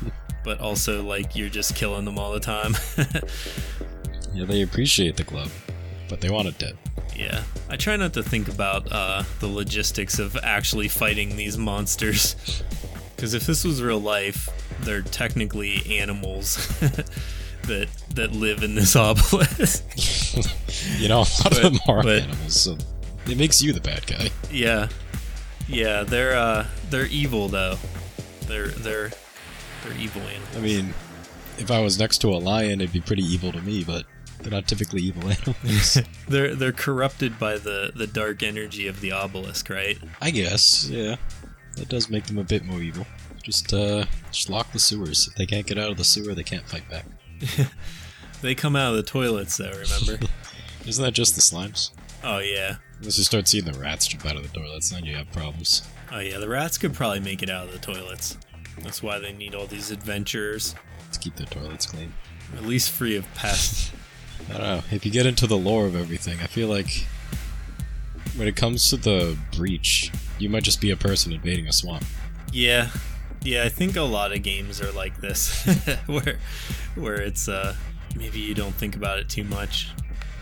but 0.45 0.61
also 0.61 1.03
like 1.03 1.35
you're 1.37 1.49
just 1.49 1.75
killing 1.77 2.05
them 2.05 2.19
all 2.19 2.33
the 2.33 2.41
time. 2.41 2.75
Yeah, 4.35 4.47
they 4.47 4.63
appreciate 4.63 5.19
the 5.19 5.25
glub, 5.25 5.51
but 6.09 6.23
they 6.23 6.31
want 6.31 6.49
it 6.49 6.57
dead. 6.57 6.79
Yeah, 7.15 7.43
I 7.69 7.77
try 7.77 7.97
not 7.97 8.15
to 8.15 8.23
think 8.23 8.49
about 8.49 8.91
uh, 8.91 9.25
the 9.41 9.47
logistics 9.47 10.19
of 10.19 10.37
actually 10.43 10.89
fighting 10.89 11.37
these 11.37 11.57
monsters. 11.59 12.35
Because 13.15 13.35
if 13.35 13.47
this 13.47 13.63
was 13.63 13.81
real 13.81 14.01
life, 14.01 14.49
they're 14.81 15.03
technically 15.03 15.81
animals 16.01 16.67
that 17.69 17.87
that 18.15 18.33
live 18.33 18.65
in 18.65 18.75
this 18.75 18.97
obelisk. 18.97 19.85
You 20.99 21.09
know, 21.09 21.19
a 21.19 21.21
lot 21.21 21.43
But- 21.45 21.65
of 21.65 21.73
them 21.73 21.81
are 21.87 22.03
but- 22.03 22.23
animals, 22.23 22.61
so 22.61 22.77
it 23.27 23.37
makes 23.39 23.63
you 23.63 23.73
the 23.73 23.81
bad 23.81 24.07
guy. 24.09 24.31
yeah, 24.51 24.89
yeah, 25.69 26.03
they're 26.03 26.35
uh, 26.37 26.67
they're 26.91 27.07
evil 27.07 27.49
though. 27.49 27.77
They're 28.49 28.69
they're 28.69 29.13
they're 29.83 29.97
evil 29.99 30.23
animals. 30.23 30.57
I 30.57 30.61
mean, 30.61 30.95
if 31.59 31.71
I 31.71 31.81
was 31.81 31.99
next 31.99 32.19
to 32.19 32.29
a 32.29 32.39
lion, 32.39 32.81
it'd 32.81 32.93
be 32.93 33.01
pretty 33.01 33.23
evil 33.23 33.53
to 33.53 33.61
me, 33.61 33.85
but 33.85 34.05
they're 34.41 34.51
not 34.51 34.67
typically 34.67 35.03
evil 35.03 35.23
animals. 35.31 35.99
They're 36.29 36.55
they're 36.55 36.73
corrupted 36.73 37.39
by 37.39 37.59
the 37.59 37.93
the 37.95 38.07
dark 38.07 38.43
energy 38.43 38.89
of 38.89 39.01
the 39.01 39.13
obelisk, 39.13 39.71
right? 39.71 39.99
I 40.21 40.31
guess, 40.31 40.89
yeah. 40.89 41.17
That 41.77 41.89
does 41.89 42.11
make 42.11 42.25
them 42.27 42.39
a 42.39 42.45
bit 42.45 42.65
more 42.65 42.81
evil. 42.81 43.07
Just, 43.43 43.73
uh, 43.73 44.05
just 44.31 44.51
lock 44.51 44.71
the 44.73 44.79
sewers. 44.79 45.27
If 45.27 45.35
they 45.37 45.47
can't 45.47 45.67
get 45.67 45.79
out 45.79 45.91
of 45.91 45.97
the 45.97 46.05
sewer, 46.05 46.35
they 46.35 46.43
can't 46.45 46.69
fight 46.69 46.89
back. 46.91 47.07
They 48.43 48.57
come 48.57 48.75
out 48.75 48.91
of 48.91 48.97
the 48.97 49.05
toilets 49.05 49.57
though. 49.57 49.71
Remember? 49.71 50.27
Isn't 50.85 51.05
that 51.05 51.13
just 51.13 51.37
the 51.37 51.41
slimes? 51.41 51.91
oh 52.25 52.39
yeah. 52.39 52.77
Unless 52.99 53.19
you 53.19 53.25
start 53.25 53.47
seeing 53.49 53.65
the 53.65 53.73
rats 53.79 54.07
jump 54.09 54.27
out 54.27 54.37
of 54.37 54.43
the 54.43 54.49
toilets, 54.59 54.91
then 54.91 55.05
you 55.05 55.15
have 55.17 55.31
problems. 55.33 55.83
Oh 56.11 56.19
yeah, 56.19 56.39
the 56.39 56.49
rats 56.49 56.77
could 56.79 56.93
probably 56.93 57.21
make 57.21 57.43
it 57.43 57.51
out 57.51 57.67
of 57.67 57.73
the 57.73 57.79
toilets. 57.79 58.37
That's 58.81 59.03
why 59.03 59.19
they 59.19 59.33
need 59.33 59.55
all 59.55 59.67
these 59.67 59.91
adventurers, 59.91 60.75
To 61.13 61.19
keep 61.19 61.37
their 61.37 61.47
toilets 61.47 61.87
clean. 61.87 62.13
at 62.57 62.65
least 62.65 62.91
free 62.91 63.17
of 63.17 63.33
pests. 63.35 63.93
I 64.49 64.53
don't 64.53 64.63
know. 64.63 64.83
If 64.91 65.05
you 65.07 65.13
get 65.13 65.27
into 65.27 65.47
the 65.47 65.57
lore 65.57 65.87
of 65.87 65.95
everything, 65.95 66.41
I 66.41 66.47
feel 66.47 66.69
like 66.69 67.07
when 68.37 68.49
it 68.49 68.57
comes 68.57 68.89
to 68.91 68.97
the 68.97 69.37
breach, 69.57 70.11
you 70.39 70.49
might 70.49 70.63
just 70.65 70.81
be 70.81 70.91
a 70.91 70.97
person 70.97 71.33
invading 71.33 71.67
a 71.69 71.73
swamp. 71.73 72.05
yeah, 72.53 72.91
yeah, 73.45 73.65
I 73.65 73.69
think 73.69 73.97
a 73.97 74.03
lot 74.03 74.33
of 74.33 74.43
games 74.43 74.81
are 74.81 74.93
like 74.93 75.21
this, 75.21 75.65
where 76.07 76.39
where 76.95 77.21
it's 77.21 77.49
uh 77.49 77.75
maybe 78.17 78.39
you 78.39 78.55
don't 78.55 78.75
think 78.75 78.95
about 78.95 79.19
it 79.19 79.29
too 79.29 79.43
much. 79.45 79.91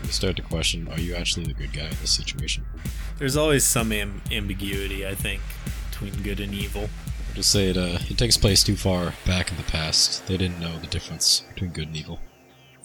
You 0.03 0.09
start 0.11 0.35
to 0.37 0.41
question: 0.43 0.87
Are 0.91 0.99
you 0.99 1.15
actually 1.15 1.45
the 1.45 1.53
good 1.53 1.73
guy 1.73 1.85
in 1.85 1.95
this 2.01 2.11
situation? 2.11 2.63
There's 3.17 3.35
always 3.35 3.63
some 3.63 3.91
am- 3.91 4.21
ambiguity, 4.31 5.05
I 5.05 5.15
think, 5.15 5.41
between 5.89 6.13
good 6.23 6.39
and 6.39 6.53
evil. 6.53 6.89
I'll 7.31 7.35
just 7.35 7.51
say 7.51 7.69
it. 7.69 7.77
Uh, 7.77 7.97
it 8.09 8.17
takes 8.17 8.35
place 8.35 8.61
too 8.61 8.75
far 8.75 9.13
back 9.25 9.51
in 9.51 9.57
the 9.57 9.63
past. 9.63 10.27
They 10.27 10.35
didn't 10.35 10.59
know 10.59 10.77
the 10.79 10.87
difference 10.87 11.45
between 11.53 11.71
good 11.71 11.87
and 11.87 11.95
evil. 11.95 12.19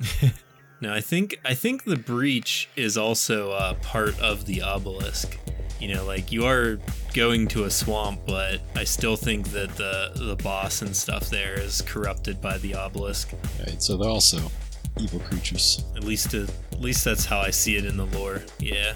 No, 0.81 0.93
I 0.93 1.01
think 1.01 1.41
I 1.43 1.55
think 1.55 1.85
the 1.85 1.97
breach 1.97 2.69
is 2.77 2.99
also 2.99 3.53
uh, 3.53 3.75
part 3.75 4.21
of 4.21 4.45
the 4.45 4.61
obelisk. 4.61 5.39
You 5.81 5.95
know, 5.95 6.05
like 6.05 6.31
you 6.31 6.45
are 6.45 6.79
going 7.15 7.49
to 7.49 7.65
a 7.65 7.71
swamp, 7.71 8.21
but 8.27 8.61
I 8.75 8.85
still 8.85 9.17
think 9.17 9.49
that 9.53 9.75
the 9.77 10.13
the 10.15 10.37
boss 10.37 10.83
and 10.83 10.95
stuff 10.95 11.31
there 11.31 11.59
is 11.59 11.81
corrupted 11.81 12.43
by 12.43 12.59
the 12.59 12.75
obelisk. 12.75 13.33
Right. 13.61 13.83
So 13.83 13.97
they're 13.97 14.11
also 14.11 14.51
evil 14.99 15.21
creatures. 15.21 15.83
At 15.97 16.05
least, 16.05 16.35
uh, 16.35 16.47
at 16.73 16.81
least 16.81 17.05
that's 17.05 17.25
how 17.25 17.39
I 17.39 17.51
see 17.51 17.77
it 17.77 17.87
in 17.87 17.97
the 17.97 18.07
lore. 18.07 18.43
Yeah, 18.59 18.95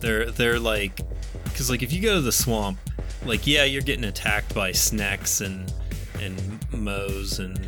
they're 0.00 0.30
they're 0.30 0.58
like, 0.58 0.98
because 1.44 1.68
like 1.68 1.82
if 1.82 1.92
you 1.92 2.00
go 2.00 2.14
to 2.14 2.22
the 2.22 2.32
swamp, 2.32 2.78
like 3.24 3.46
yeah, 3.46 3.64
you're 3.64 3.82
getting 3.82 4.04
attacked 4.04 4.54
by 4.54 4.72
snacks 4.72 5.40
and 5.40 5.72
and 6.20 6.58
mows 6.72 7.38
and 7.38 7.58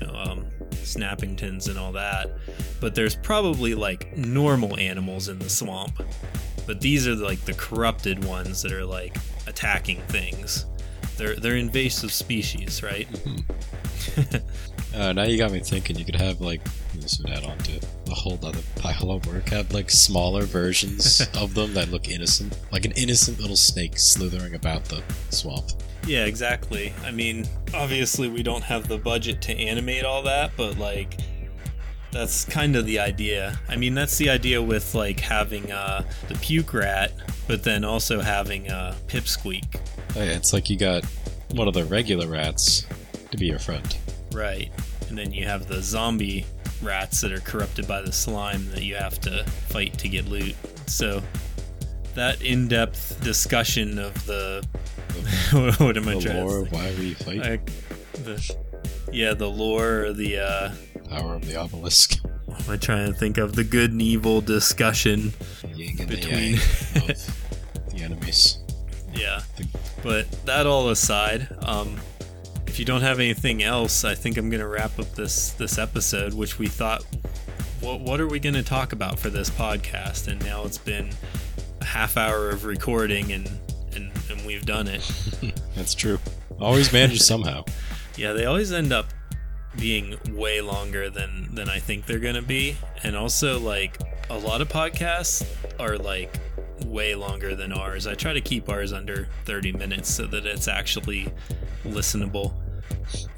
you 0.00 0.06
know 0.06 0.14
um, 0.14 0.46
snappingtons 0.70 1.68
and 1.68 1.78
all 1.78 1.92
that, 1.92 2.30
but 2.80 2.94
there's 2.94 3.16
probably 3.16 3.74
like 3.74 4.16
normal 4.16 4.78
animals 4.78 5.28
in 5.28 5.38
the 5.38 5.50
swamp. 5.50 6.02
But 6.66 6.80
these 6.80 7.06
are 7.06 7.14
like 7.14 7.40
the 7.44 7.52
corrupted 7.54 8.24
ones 8.24 8.62
that 8.62 8.72
are 8.72 8.86
like 8.86 9.16
attacking 9.46 10.00
things. 10.02 10.66
They're 11.16 11.36
they're 11.36 11.56
invasive 11.56 12.12
species, 12.12 12.82
right? 12.82 13.08
Uh, 14.94 15.12
now 15.12 15.24
you 15.24 15.36
got 15.36 15.50
me 15.50 15.58
thinking. 15.58 15.98
You 15.98 16.04
could 16.04 16.14
have 16.14 16.40
like 16.40 16.60
this 17.04 17.18
would 17.18 17.30
add 17.30 17.44
on 17.44 17.58
to 17.58 17.80
a 18.10 18.14
whole 18.14 18.38
other 18.42 18.60
pile 18.76 19.10
of 19.12 19.26
work. 19.26 19.50
Have 19.50 19.72
like 19.72 19.90
smaller 19.90 20.42
versions 20.42 21.20
of 21.34 21.54
them 21.54 21.74
that 21.74 21.90
look 21.90 22.08
innocent, 22.08 22.58
like 22.72 22.84
an 22.84 22.92
innocent 22.92 23.38
little 23.38 23.56
snake 23.56 23.98
slithering 23.98 24.54
about 24.54 24.86
the 24.86 25.02
swamp. 25.30 25.66
Yeah, 26.06 26.24
exactly. 26.24 26.92
I 27.04 27.10
mean, 27.10 27.46
obviously 27.74 28.28
we 28.28 28.42
don't 28.42 28.64
have 28.64 28.88
the 28.88 28.98
budget 28.98 29.40
to 29.42 29.56
animate 29.56 30.04
all 30.04 30.22
that, 30.22 30.52
but 30.56 30.78
like 30.78 31.18
that's 32.10 32.44
kind 32.46 32.74
of 32.74 32.86
the 32.86 32.98
idea. 32.98 33.58
I 33.68 33.76
mean, 33.76 33.94
that's 33.94 34.16
the 34.16 34.30
idea 34.30 34.62
with 34.62 34.94
like 34.94 35.20
having 35.20 35.70
uh 35.70 36.04
the 36.28 36.34
puke 36.36 36.72
rat, 36.72 37.12
but 37.46 37.62
then 37.62 37.84
also 37.84 38.20
having 38.20 38.70
uh 38.70 38.94
pipsqueak. 39.08 39.78
Oh, 40.16 40.22
yeah, 40.22 40.32
it's 40.32 40.54
like 40.54 40.70
you 40.70 40.78
got 40.78 41.04
one 41.50 41.68
of 41.68 41.74
the 41.74 41.84
regular 41.84 42.28
rats 42.28 42.86
to 43.30 43.36
be 43.36 43.46
your 43.46 43.58
friend. 43.58 43.96
Right. 44.32 44.72
And 45.08 45.18
then 45.18 45.32
you 45.32 45.44
have 45.44 45.68
the 45.68 45.82
zombie 45.82 46.46
rats 46.82 47.20
that 47.20 47.32
are 47.32 47.40
corrupted 47.40 47.86
by 47.88 48.02
the 48.02 48.12
slime 48.12 48.70
that 48.70 48.82
you 48.82 48.94
have 48.96 49.20
to 49.22 49.44
fight 49.68 49.96
to 49.98 50.08
get 50.08 50.26
loot. 50.26 50.54
So 50.86 51.22
that 52.14 52.42
in-depth 52.42 53.22
discussion 53.22 53.98
of 53.98 54.14
the 54.26 54.64
what 55.78 55.96
am 55.96 56.08
I 56.08 56.14
The 56.14 56.20
trying 56.20 56.44
lore 56.44 56.58
to 56.60 56.66
of 56.66 56.72
why 56.72 56.94
we 56.98 57.14
fight, 57.14 57.42
I, 57.42 57.56
the, 58.22 58.56
yeah, 59.12 59.34
the 59.34 59.48
lore, 59.48 60.06
or 60.06 60.12
the 60.12 60.38
uh, 60.38 60.70
power 61.08 61.34
of 61.34 61.46
the 61.46 61.56
obelisk, 61.56 62.18
what 62.46 62.60
am 62.66 62.70
I 62.72 62.76
trying 62.76 63.12
to 63.12 63.18
think 63.18 63.38
of? 63.38 63.54
The 63.54 63.64
good 63.64 63.92
and 63.92 64.02
evil 64.02 64.40
discussion. 64.40 65.32
and 65.62 66.08
Between- 66.08 66.52
the 66.94 67.32
the 67.92 68.02
enemies. 68.02 68.58
Yeah, 69.12 69.42
but 70.02 70.28
that 70.46 70.66
all 70.66 70.90
aside, 70.90 71.46
um, 71.62 71.96
if 72.74 72.80
you 72.80 72.84
don't 72.84 73.02
have 73.02 73.20
anything 73.20 73.62
else, 73.62 74.04
I 74.04 74.16
think 74.16 74.36
I'm 74.36 74.50
gonna 74.50 74.66
wrap 74.66 74.98
up 74.98 75.14
this 75.14 75.50
this 75.52 75.78
episode, 75.78 76.34
which 76.34 76.58
we 76.58 76.66
thought, 76.66 77.04
what 77.80 78.00
what 78.00 78.20
are 78.20 78.26
we 78.26 78.40
gonna 78.40 78.64
talk 78.64 78.92
about 78.92 79.16
for 79.16 79.30
this 79.30 79.48
podcast? 79.48 80.26
And 80.26 80.44
now 80.44 80.64
it's 80.64 80.78
been 80.78 81.10
a 81.80 81.84
half 81.84 82.16
hour 82.16 82.50
of 82.50 82.64
recording, 82.64 83.30
and 83.30 83.48
and, 83.94 84.10
and 84.28 84.44
we've 84.44 84.66
done 84.66 84.88
it. 84.88 85.08
That's 85.76 85.94
true. 85.94 86.18
Always 86.60 86.92
manages 86.92 87.24
somehow. 87.24 87.64
Yeah, 88.16 88.32
they 88.32 88.44
always 88.44 88.72
end 88.72 88.92
up 88.92 89.06
being 89.76 90.16
way 90.30 90.60
longer 90.60 91.10
than 91.10 91.52
than 91.54 91.68
I 91.68 91.78
think 91.78 92.06
they're 92.06 92.18
gonna 92.18 92.42
be, 92.42 92.76
and 93.04 93.14
also 93.14 93.60
like 93.60 94.00
a 94.30 94.38
lot 94.38 94.60
of 94.60 94.68
podcasts 94.68 95.46
are 95.78 95.96
like 95.96 96.32
way 96.86 97.14
longer 97.14 97.54
than 97.54 97.72
ours. 97.72 98.08
I 98.08 98.14
try 98.14 98.32
to 98.32 98.40
keep 98.40 98.68
ours 98.68 98.92
under 98.92 99.28
30 99.44 99.72
minutes 99.72 100.12
so 100.12 100.26
that 100.26 100.46
it's 100.46 100.66
actually 100.68 101.32
listenable. 101.84 102.52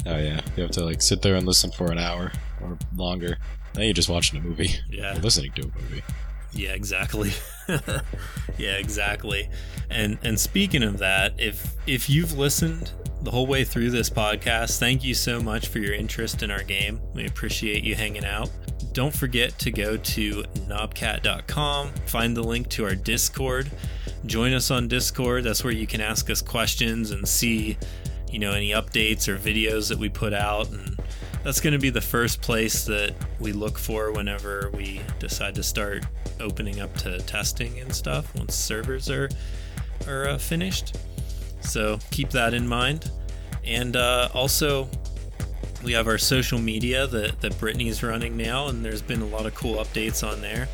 Oh 0.07 0.17
yeah, 0.17 0.41
you 0.57 0.63
have 0.63 0.73
to 0.73 0.85
like 0.85 1.03
sit 1.03 1.23
there 1.23 1.35
and 1.35 1.47
listen 1.47 1.71
for 1.71 1.91
an 1.91 1.99
hour 1.99 2.33
or 2.63 2.79
longer. 2.97 3.39
Then 3.75 3.85
you're 3.85 3.93
just 3.93 4.09
watching 4.09 4.39
a 4.39 4.43
movie. 4.43 4.71
Yeah. 4.89 5.17
Or 5.17 5.21
listening 5.21 5.53
to 5.53 5.63
a 5.63 5.65
movie. 5.67 6.03
Yeah, 6.53 6.71
exactly. 6.71 7.33
yeah, 8.59 8.77
exactly. 8.77 9.51
And 9.91 10.19
and 10.23 10.39
speaking 10.39 10.83
of 10.83 10.99
that, 10.99 11.35
if 11.39 11.75
if 11.87 12.09
you've 12.09 12.37
listened 12.39 12.93
the 13.27 13.33
whole 13.33 13.47
way 13.47 13.65
through 13.65 13.91
this 13.91 14.09
podcast. 14.09 14.79
Thank 14.79 15.03
you 15.03 15.13
so 15.13 15.41
much 15.41 15.67
for 15.67 15.81
your 15.81 15.95
interest 15.95 16.45
in 16.45 16.51
our 16.53 16.63
game. 16.63 17.01
We 17.13 17.27
appreciate 17.27 17.83
you 17.83 17.97
hanging 17.97 18.25
out. 18.25 18.51
Don't 18.93 19.13
forget 19.13 19.59
to 19.59 19.73
go 19.73 19.97
to 19.97 20.45
knobcat.com, 20.69 21.93
find 22.07 22.37
the 22.37 22.43
link 22.43 22.69
to 22.71 22.85
our 22.85 22.95
Discord, 22.95 23.71
join 24.27 24.53
us 24.53 24.71
on 24.71 24.87
Discord. 24.87 25.43
That's 25.43 25.65
where 25.65 25.73
you 25.73 25.89
can 25.89 26.01
ask 26.01 26.31
us 26.31 26.41
questions 26.41 27.11
and 27.11 27.27
see, 27.27 27.77
you 28.31 28.39
know, 28.39 28.53
any 28.53 28.71
updates 28.71 29.29
or 29.29 29.37
videos 29.37 29.89
that 29.89 29.99
we 29.99 30.09
put 30.09 30.33
out 30.33 30.71
and 30.71 30.97
that's 31.47 31.61
going 31.61 31.73
to 31.73 31.79
be 31.79 31.91
the 31.91 32.01
first 32.01 32.43
place 32.43 32.85
that 32.87 33.15
we 33.39 33.53
look 33.53 33.79
for 33.79 34.11
whenever 34.11 34.69
we 34.75 35.01
decide 35.21 35.55
to 35.55 35.63
start 35.63 36.05
opening 36.41 36.81
up 36.81 36.93
to 36.97 37.19
testing 37.21 37.79
and 37.79 37.95
stuff 37.95 38.35
once 38.35 38.53
servers 38.53 39.09
are 39.09 39.29
are 40.09 40.27
uh, 40.27 40.39
finished. 40.39 40.97
So 41.61 42.01
keep 42.11 42.31
that 42.31 42.53
in 42.53 42.67
mind. 42.67 43.13
And 43.65 43.95
uh, 43.95 44.29
also, 44.35 44.89
we 45.85 45.93
have 45.93 46.09
our 46.09 46.19
social 46.19 46.59
media 46.59 47.07
that, 47.07 47.41
that 47.41 47.59
Brittany's 47.61 48.03
running 48.03 48.37
now, 48.37 48.67
and 48.67 48.85
there's 48.85 49.03
been 49.03 49.23
a 49.23 49.27
lot 49.27 49.47
of 49.47 49.55
cool 49.55 49.77
updates 49.77 50.27
on 50.27 50.41
there. 50.41 50.69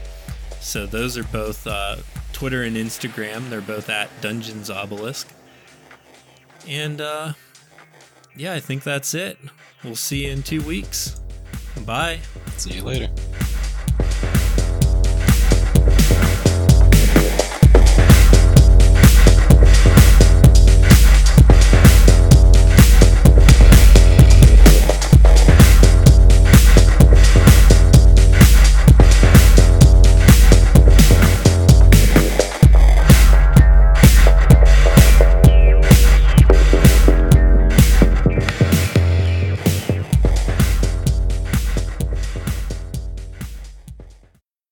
So 0.60 0.86
those 0.86 1.18
are 1.18 1.24
both 1.24 1.66
uh, 1.66 1.96
Twitter 2.32 2.62
and 2.62 2.76
Instagram. 2.76 3.50
They're 3.50 3.60
both 3.60 3.90
at 3.90 4.08
Dungeons 4.22 4.70
Obelisk. 4.70 5.26
And 6.68 7.00
uh, 7.00 7.32
yeah, 8.36 8.54
I 8.54 8.60
think 8.60 8.82
that's 8.82 9.14
it. 9.14 9.38
We'll 9.84 9.96
see 9.96 10.26
you 10.26 10.32
in 10.32 10.42
two 10.42 10.62
weeks. 10.62 11.20
Bye. 11.84 12.20
See 12.56 12.74
you 12.74 12.82
later. 12.82 13.08